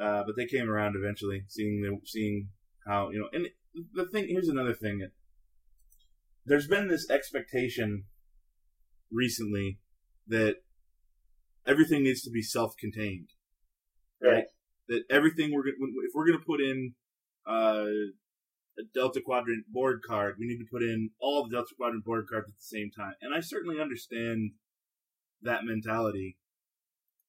[0.00, 2.48] uh, but they came around eventually, seeing the seeing
[2.86, 3.28] how you know.
[3.32, 3.48] And
[3.94, 5.08] the thing here's another thing:
[6.44, 8.04] there's been this expectation
[9.10, 9.78] recently
[10.28, 10.56] that
[11.66, 13.28] everything needs to be self-contained,
[14.22, 14.44] right?
[14.88, 15.76] That everything we're gonna,
[16.06, 16.94] if we're going to put in
[17.46, 18.14] uh,
[18.78, 22.26] a Delta Quadrant Borg card, we need to put in all the Delta Quadrant Borg
[22.30, 23.14] cards at the same time.
[23.20, 24.52] And I certainly understand
[25.42, 26.38] that mentality.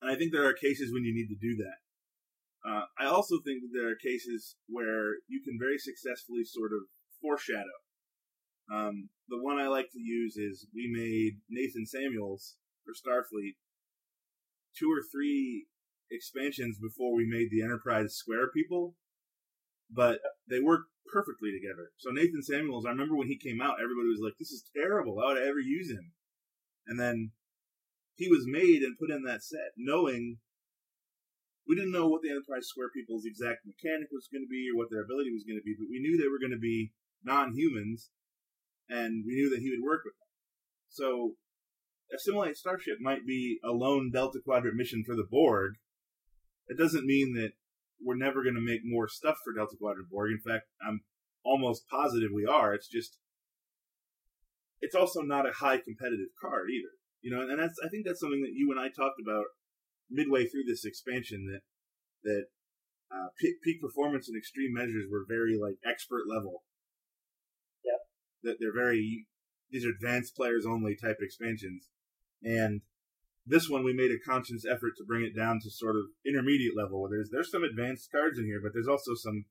[0.01, 2.69] And I think there are cases when you need to do that.
[2.69, 6.87] Uh, I also think that there are cases where you can very successfully sort of
[7.21, 7.79] foreshadow.
[8.71, 12.55] Um, the one I like to use is we made Nathan Samuels
[12.89, 13.53] for Starfleet
[14.77, 15.67] two or three
[16.09, 18.95] expansions before we made the Enterprise Square people,
[19.89, 20.19] but
[20.49, 21.91] they work perfectly together.
[21.97, 25.15] So Nathan Samuels, I remember when he came out, everybody was like, "This is terrible.
[25.15, 26.13] Why would I ever use him?"
[26.87, 27.31] And then
[28.15, 30.39] he was made and put in that set, knowing
[31.67, 34.77] we didn't know what the Enterprise Square people's exact mechanic was going to be or
[34.77, 36.93] what their ability was going to be, but we knew they were going to be
[37.23, 38.09] non-humans,
[38.89, 40.29] and we knew that he would work with them.
[40.89, 41.37] So,
[42.13, 45.73] Assimilate Starship might be a lone Delta Quadrant mission for the Borg.
[46.67, 47.51] It doesn't mean that
[48.03, 50.31] we're never going to make more stuff for Delta Quadrant Borg.
[50.31, 51.01] In fact, I'm
[51.43, 52.73] almost positive we are.
[52.73, 53.17] It's just,
[54.81, 56.93] it's also not a high competitive card either.
[57.21, 59.45] You know, and that's I think that's something that you and I talked about
[60.09, 61.61] midway through this expansion that
[62.23, 62.45] that
[63.11, 66.63] uh, peak, peak performance and extreme measures were very like expert level.
[67.83, 67.99] Yeah.
[68.43, 69.27] That they're very
[69.69, 71.89] these are advanced players only type expansions,
[72.43, 72.81] and
[73.45, 76.77] this one we made a conscious effort to bring it down to sort of intermediate
[76.77, 77.01] level.
[77.01, 79.45] Where there's there's some advanced cards in here, but there's also some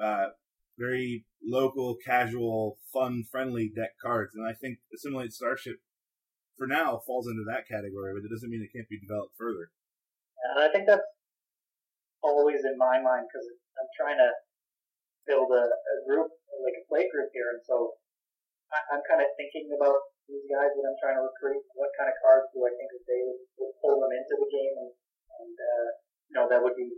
[0.00, 0.26] uh,
[0.78, 5.76] very local, casual, fun, friendly deck cards, and I think Assimilate Starship
[6.56, 9.68] for now falls into that category, but it doesn't mean it can't be developed further.
[10.40, 11.04] And I think that's
[12.22, 13.44] always in my mind because
[13.76, 14.30] I'm trying to
[15.28, 16.32] build a, a group,
[16.64, 17.98] like a play group here, and so
[18.72, 21.62] I, I'm kind of thinking about these guys that I'm trying to recruit.
[21.78, 24.48] What kind of cards do I think that they would, would pull them into the
[24.50, 24.92] game, and,
[25.42, 25.88] and uh,
[26.30, 26.90] you know that would be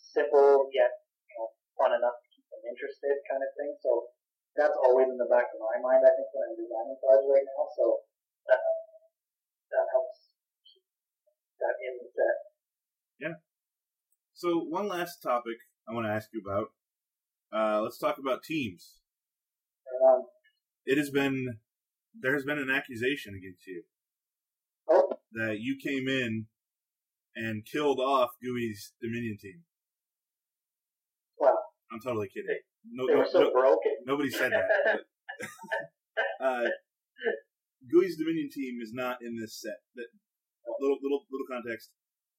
[0.00, 0.92] simple yet
[1.28, 3.76] you know fun enough to keep them interested, kind of thing.
[3.84, 4.08] So
[4.56, 6.00] that's always in the back of my mind.
[6.00, 7.62] I think when I'm designing cards right now.
[7.76, 7.84] So
[8.48, 8.60] that
[9.76, 10.32] that helps
[10.64, 10.84] keep
[11.60, 12.36] that in the set.
[13.20, 13.36] Yeah.
[14.32, 16.72] So one last topic I want to ask you about.
[17.52, 18.98] Uh, let's talk about teams.
[19.86, 20.26] Um,
[20.86, 21.58] It has been
[22.18, 23.82] there has been an accusation against you
[24.88, 26.46] oh, that you came in
[27.34, 29.62] and killed off Gooey's Dominion team.
[31.38, 31.54] wow,
[31.92, 32.56] I'm totally kidding.
[32.90, 33.92] No, they no, were so no- broken.
[34.06, 35.00] nobody said that.
[36.40, 36.68] uh,
[37.90, 39.76] Gooey's Dominion team is not in this set.
[39.96, 40.06] That
[40.80, 41.90] little little little context.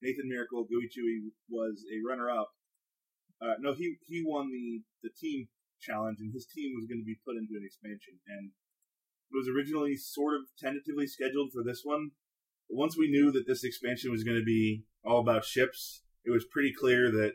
[0.01, 2.49] Nathan Miracle, Gooey Chewy was a runner up.
[3.41, 5.47] Uh, no, he he won the the team
[5.81, 8.19] challenge, and his team was going to be put into an expansion.
[8.27, 8.51] And
[9.31, 12.11] it was originally sort of tentatively scheduled for this one.
[12.69, 16.31] But once we knew that this expansion was going to be all about ships, it
[16.31, 17.33] was pretty clear that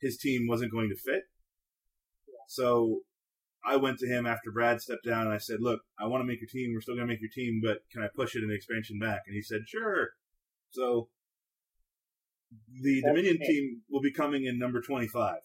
[0.00, 1.24] his team wasn't going to fit.
[2.48, 3.00] So
[3.64, 6.26] I went to him after Brad stepped down and I said, Look, I want to
[6.26, 6.72] make your team.
[6.72, 9.22] We're still going to make your team, but can I push it an expansion back?
[9.26, 10.10] And he said, Sure.
[10.70, 11.08] So
[12.82, 15.36] the That's Dominion team will be coming in number 25.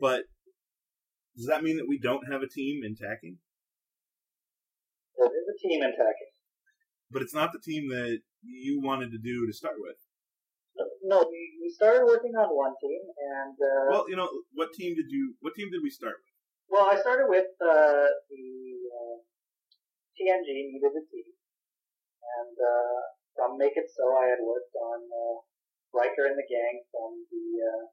[0.00, 0.22] but
[1.36, 3.38] does that mean that we don't have a team in tacking?
[5.16, 6.32] There is a team attacking.
[7.10, 9.96] But it's not the team that you wanted to do to start with.
[11.04, 14.96] No, we, we started working on one team, and uh, Well, you know, what team
[14.96, 15.34] did you?
[15.40, 16.32] What team did we start with?
[16.72, 18.46] Well, I started with uh, the
[18.88, 19.16] uh,
[20.16, 21.28] TNG needed a team,
[22.40, 23.00] and uh,
[23.36, 25.36] from Make It So, I had worked on uh,
[25.92, 27.84] Riker and the gang from the uh,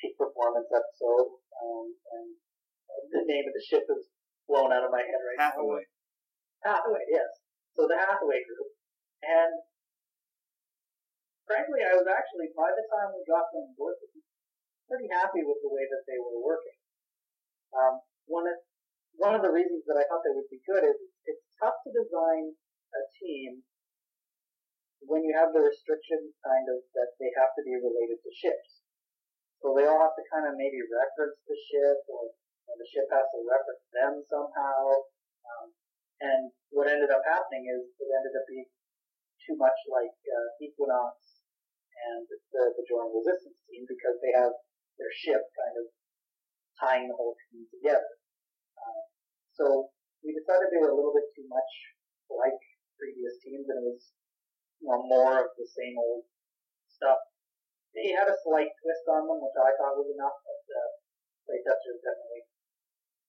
[0.00, 1.28] peak performance episode,
[1.60, 2.26] um, and
[3.12, 4.08] the name of the ship is
[4.48, 5.52] blown out of my head right now.
[5.52, 5.84] Hathaway.
[6.64, 7.30] Hathaway, yes.
[7.76, 8.72] So the Hathaway group,
[9.22, 9.52] and
[11.46, 14.24] frankly, I was actually by the time we got them working,
[14.90, 16.78] pretty happy with the way that they were working.
[17.70, 18.58] Um, one of
[19.20, 20.96] one of the reasons that I thought they would be good is
[21.28, 22.56] it's tough to design
[22.90, 23.62] a team
[25.04, 28.79] when you have the restriction kind of that they have to be related to ships.
[29.60, 33.04] So they all have to kind of maybe reference the ship, or, or the ship
[33.12, 34.80] has to reference them somehow.
[35.44, 35.66] Um,
[36.20, 36.42] and
[36.72, 38.68] what ended up happening is it ended up being
[39.44, 41.40] too much like uh, Equinox
[42.08, 44.52] and the, the Joint Resistance team because they have
[44.96, 45.86] their ship kind of
[46.76, 48.12] tying the whole team together.
[48.80, 49.04] Um,
[49.52, 49.64] so
[50.24, 51.72] we decided they were a little bit too much
[52.32, 52.56] like
[52.96, 54.12] previous teams, and it was
[54.80, 56.24] you know more of the same old
[56.88, 57.20] stuff.
[57.94, 60.90] They had a slight twist on them, which I thought was enough, but uh,
[61.46, 62.46] Playtesters definitely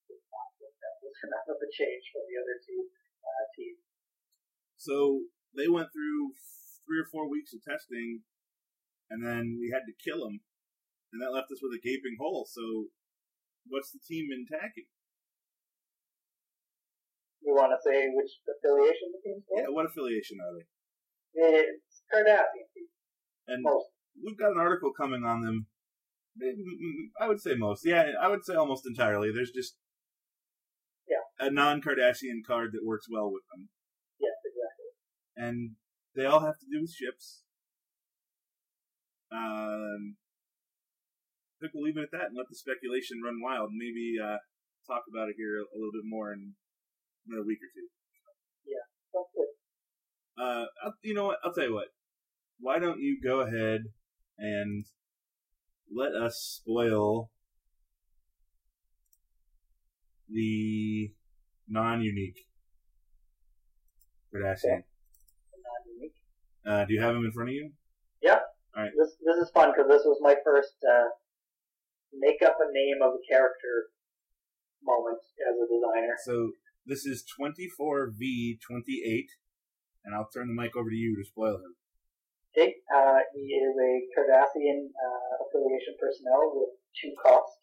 [0.06, 2.80] did not think that was enough of a change from the other two
[3.26, 3.82] uh, teams.
[4.78, 6.34] So they went through
[6.86, 8.22] three or four weeks of testing,
[9.10, 10.40] and then we had to kill them
[11.12, 12.48] and that left us with a gaping hole.
[12.48, 12.88] So,
[13.68, 14.88] what's the team in tacking?
[17.44, 19.76] You want to say which affiliation the team's Yeah, for?
[19.76, 20.64] what affiliation are they?
[21.36, 22.88] It's Cardassian team.
[23.48, 23.91] And Most.
[24.20, 25.66] We've got an article coming on them.
[27.20, 27.84] I would say most.
[27.84, 29.30] Yeah, I would say almost entirely.
[29.32, 29.76] There's just
[31.08, 31.46] Yeah.
[31.46, 33.68] a non-Cardassian card that works well with them,
[34.18, 34.86] Yes, exactly.
[35.36, 35.76] and
[36.14, 37.44] they all have to do with ships.
[39.30, 40.16] Um,
[41.56, 43.70] I think we'll leave it at that and let the speculation run wild.
[43.72, 44.38] Maybe uh,
[44.86, 46.54] talk about it here a, little bit more in
[47.26, 47.88] another week or two.
[49.12, 50.42] Sounds good.
[50.42, 51.38] Uh, I'll, you know what?
[51.44, 51.88] I'll tell you what.
[52.58, 53.82] Why don't you go ahead
[54.38, 54.84] and
[55.94, 57.30] let us spoil
[60.28, 61.12] the
[61.68, 62.46] non-unique
[64.32, 64.84] Cardassian.
[65.60, 66.16] Non-unique.
[66.66, 67.70] Uh, do you have him in front of you?
[68.22, 68.40] Yeah.
[68.74, 68.92] All right.
[68.96, 71.12] This this is fun because this was my first uh,
[72.12, 73.92] make up a name of a character
[74.82, 76.16] moment as a designer.
[76.24, 76.52] So
[76.86, 79.26] this is 24V28,
[80.04, 81.76] and I'll turn the mic over to you to spoil him.
[82.52, 87.56] Uh, he is a Cardassian uh, affiliation personnel with two costs.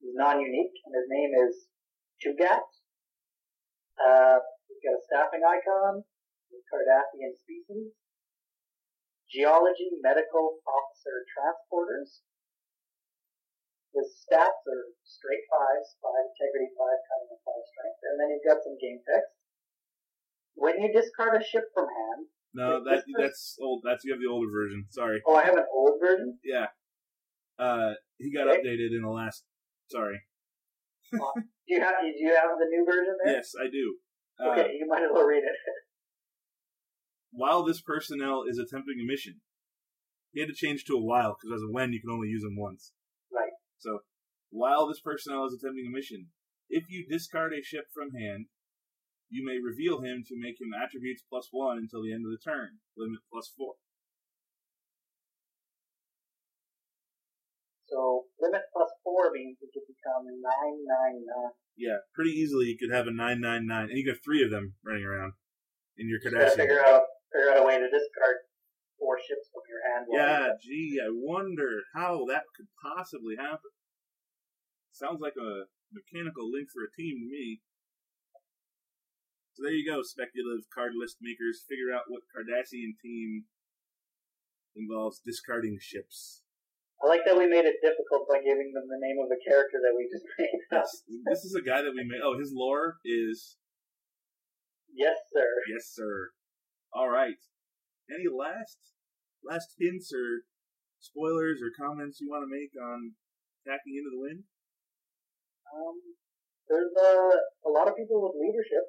[0.00, 1.68] He's non-unique, and his name is
[2.24, 2.64] Chugat.
[4.00, 6.04] Uh, he's got a staffing icon,
[6.72, 7.92] Cardassian species,
[9.28, 12.24] geology, medical officer transporters.
[13.92, 18.46] His stats are straight fives, five integrity, five cunning, and five strength, and then he's
[18.48, 19.36] got some game text.
[20.56, 23.82] When you discard a ship from hand, No, that that's old.
[23.84, 24.86] That's you have the older version.
[24.90, 25.20] Sorry.
[25.26, 26.38] oh, I have an old version.
[26.44, 26.66] Yeah.
[27.58, 28.60] Uh, he got Okay.
[28.62, 29.44] updated in the last.
[29.90, 30.20] Sorry.
[31.12, 31.18] Do
[31.66, 33.34] you have do you have the new version there?
[33.34, 33.96] Yes, I do.
[34.40, 35.56] Uh, Okay, you might as well read it.
[37.30, 39.40] While this personnel is attempting a mission,
[40.32, 42.42] he had to change to a while because as a when you can only use
[42.42, 42.92] them once.
[43.32, 43.50] Right.
[43.78, 44.00] So,
[44.50, 46.28] while this personnel is attempting a mission,
[46.68, 48.46] if you discard a ship from hand,
[49.34, 52.38] you may reveal him to make him attributes plus one until the end of the
[52.38, 53.74] turn, limit plus four.
[57.90, 61.54] So limit plus four means it could become nine nine nine.
[61.74, 64.78] Yeah, pretty easily you could have a 999, and you could have three of them
[64.86, 65.34] running around
[65.98, 66.70] in your Cardassian.
[66.70, 68.46] figure out figure out a way to discard
[69.02, 70.06] four ships from your hand.
[70.14, 73.74] Yeah, gee, I wonder how that could possibly happen.
[74.94, 77.58] Sounds like a mechanical link for a team to me.
[79.54, 81.62] So there you go, speculative card list makers.
[81.62, 83.46] Figure out what Cardassian team
[84.74, 86.42] involves discarding ships.
[86.98, 89.78] I like that we made it difficult by giving them the name of a character
[89.78, 90.86] that we just made up.
[91.30, 92.18] This is a guy that we made.
[92.22, 93.56] Oh, his lore is
[94.90, 95.46] Yes, sir.
[95.70, 96.30] yes, sir.
[96.94, 97.38] All right.
[98.10, 98.78] Any last
[99.42, 100.46] last hints or
[100.98, 103.14] spoilers or comments you want to make on
[103.66, 104.44] tacking into the wind?
[105.74, 105.98] Um,
[106.70, 108.86] there's uh, a lot of people with leadership.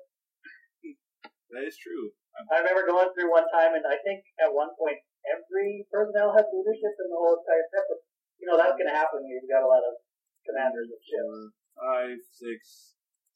[1.56, 2.12] That is true.
[2.52, 6.44] I remember going through one time, and I think at one point every personnel has
[6.52, 7.88] leadership in the whole entire set.
[7.88, 8.04] But
[8.44, 9.96] you know that's going to happen when you've got a lot of
[10.44, 11.24] commanders of ships.
[11.24, 12.60] Four, five, six,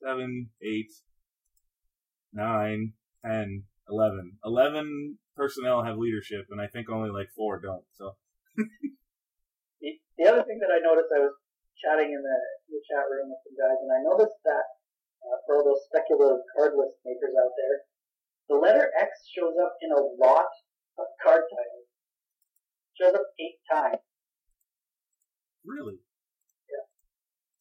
[0.03, 0.91] seven, eight,
[2.36, 4.36] nine, ten, eleven.
[4.43, 7.88] Eleven personnel have leadership, and I think only like four don't.
[7.95, 8.20] So
[9.80, 11.36] The, the other thing that I noticed, I was
[11.80, 14.65] chatting in the, the chat room with some guys, and I noticed that
[15.24, 17.88] uh, for all those speculative card list makers out there,
[18.49, 20.49] the letter X shows up in a lot
[20.97, 21.87] of card titles.
[22.97, 24.03] Shows up eight times.
[25.63, 26.01] really,
[26.67, 26.85] Yeah.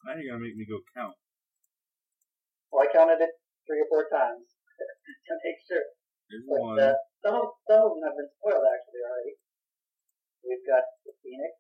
[0.03, 1.15] Now you're gonna make me go count.
[2.73, 3.33] Well, I counted it
[3.69, 4.45] three or four times
[5.29, 5.85] to make sure.
[6.33, 6.77] There's But one.
[6.81, 9.35] uh, some of some of them have been spoiled actually already.
[10.45, 11.53] We've got the Phoenix,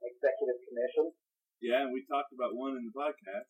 [0.00, 1.12] an executive commission.
[1.64, 3.48] Yeah, and we talked about one in the podcast.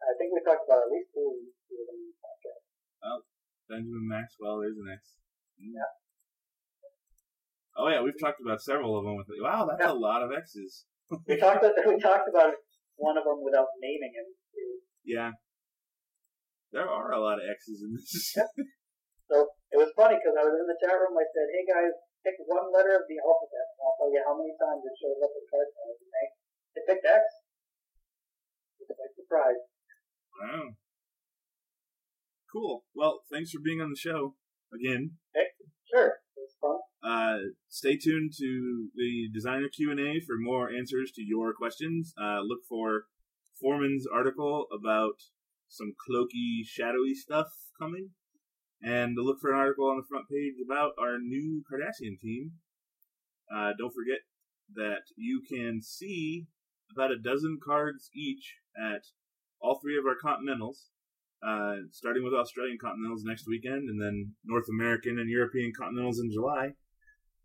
[0.00, 1.28] I think we talked about at least two,
[1.68, 2.64] two of them in the podcast.
[3.04, 3.22] Oh,
[3.68, 4.60] Benjamin Maxwell.
[4.62, 5.16] is an X.
[5.58, 5.88] Yeah.
[7.76, 9.16] Oh yeah, we've talked about several of them.
[9.16, 9.92] With wow, that's Yeah.
[9.92, 10.84] a lot of X's.
[11.26, 12.54] We talked we talked about
[12.96, 14.26] one of them without naming him.
[15.04, 15.32] Yeah,
[16.72, 18.36] there are a lot of X's in this.
[19.30, 19.36] So
[19.70, 21.14] it was funny because I was in the chat room.
[21.16, 21.94] I said, "Hey guys,
[22.26, 23.66] pick one letter of the alphabet.
[23.70, 26.26] and I'll tell you how many times it shows up in card titles." And they
[26.74, 27.22] they picked X.
[28.82, 29.60] It's a big surprise.
[30.36, 30.74] Wow.
[32.52, 32.84] Cool.
[32.94, 34.34] Well, thanks for being on the show
[34.72, 35.12] again.
[35.92, 36.78] Sure, it was fun.
[37.02, 37.38] Uh,
[37.68, 42.12] stay tuned to the designer Q and A for more answers to your questions.
[42.20, 43.04] Uh, look for
[43.60, 45.22] Foreman's article about
[45.68, 47.48] some cloaky, shadowy stuff
[47.80, 48.10] coming,
[48.82, 52.52] and look for an article on the front page about our new Cardassian team.
[53.54, 54.20] Uh, don't forget
[54.74, 56.46] that you can see
[56.92, 59.02] about a dozen cards each at
[59.60, 60.90] all three of our continentals,
[61.46, 66.30] uh, starting with Australian continentals next weekend, and then North American and European continentals in
[66.30, 66.72] July.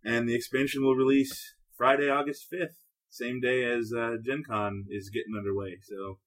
[0.04, 2.76] And the expansion will release Friday, August 5th,
[3.10, 5.78] same day as uh, Gen Con is getting underway.
[5.82, 6.20] So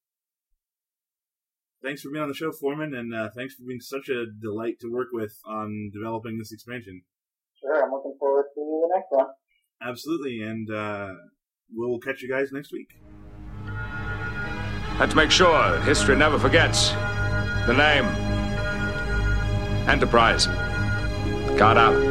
[1.83, 4.81] thanks for being on the show, Foreman, and uh, thanks for being such a delight
[4.81, 7.03] to work with on developing this expansion.
[7.61, 9.27] Sure, I'm looking forward to the next one.
[9.83, 11.13] Absolutely, and uh,
[11.73, 12.89] we'll catch you guys next week.
[15.01, 16.93] And to make sure history never forgets
[17.69, 18.07] the name
[19.87, 20.47] Enterprise.
[21.59, 22.08] Card out.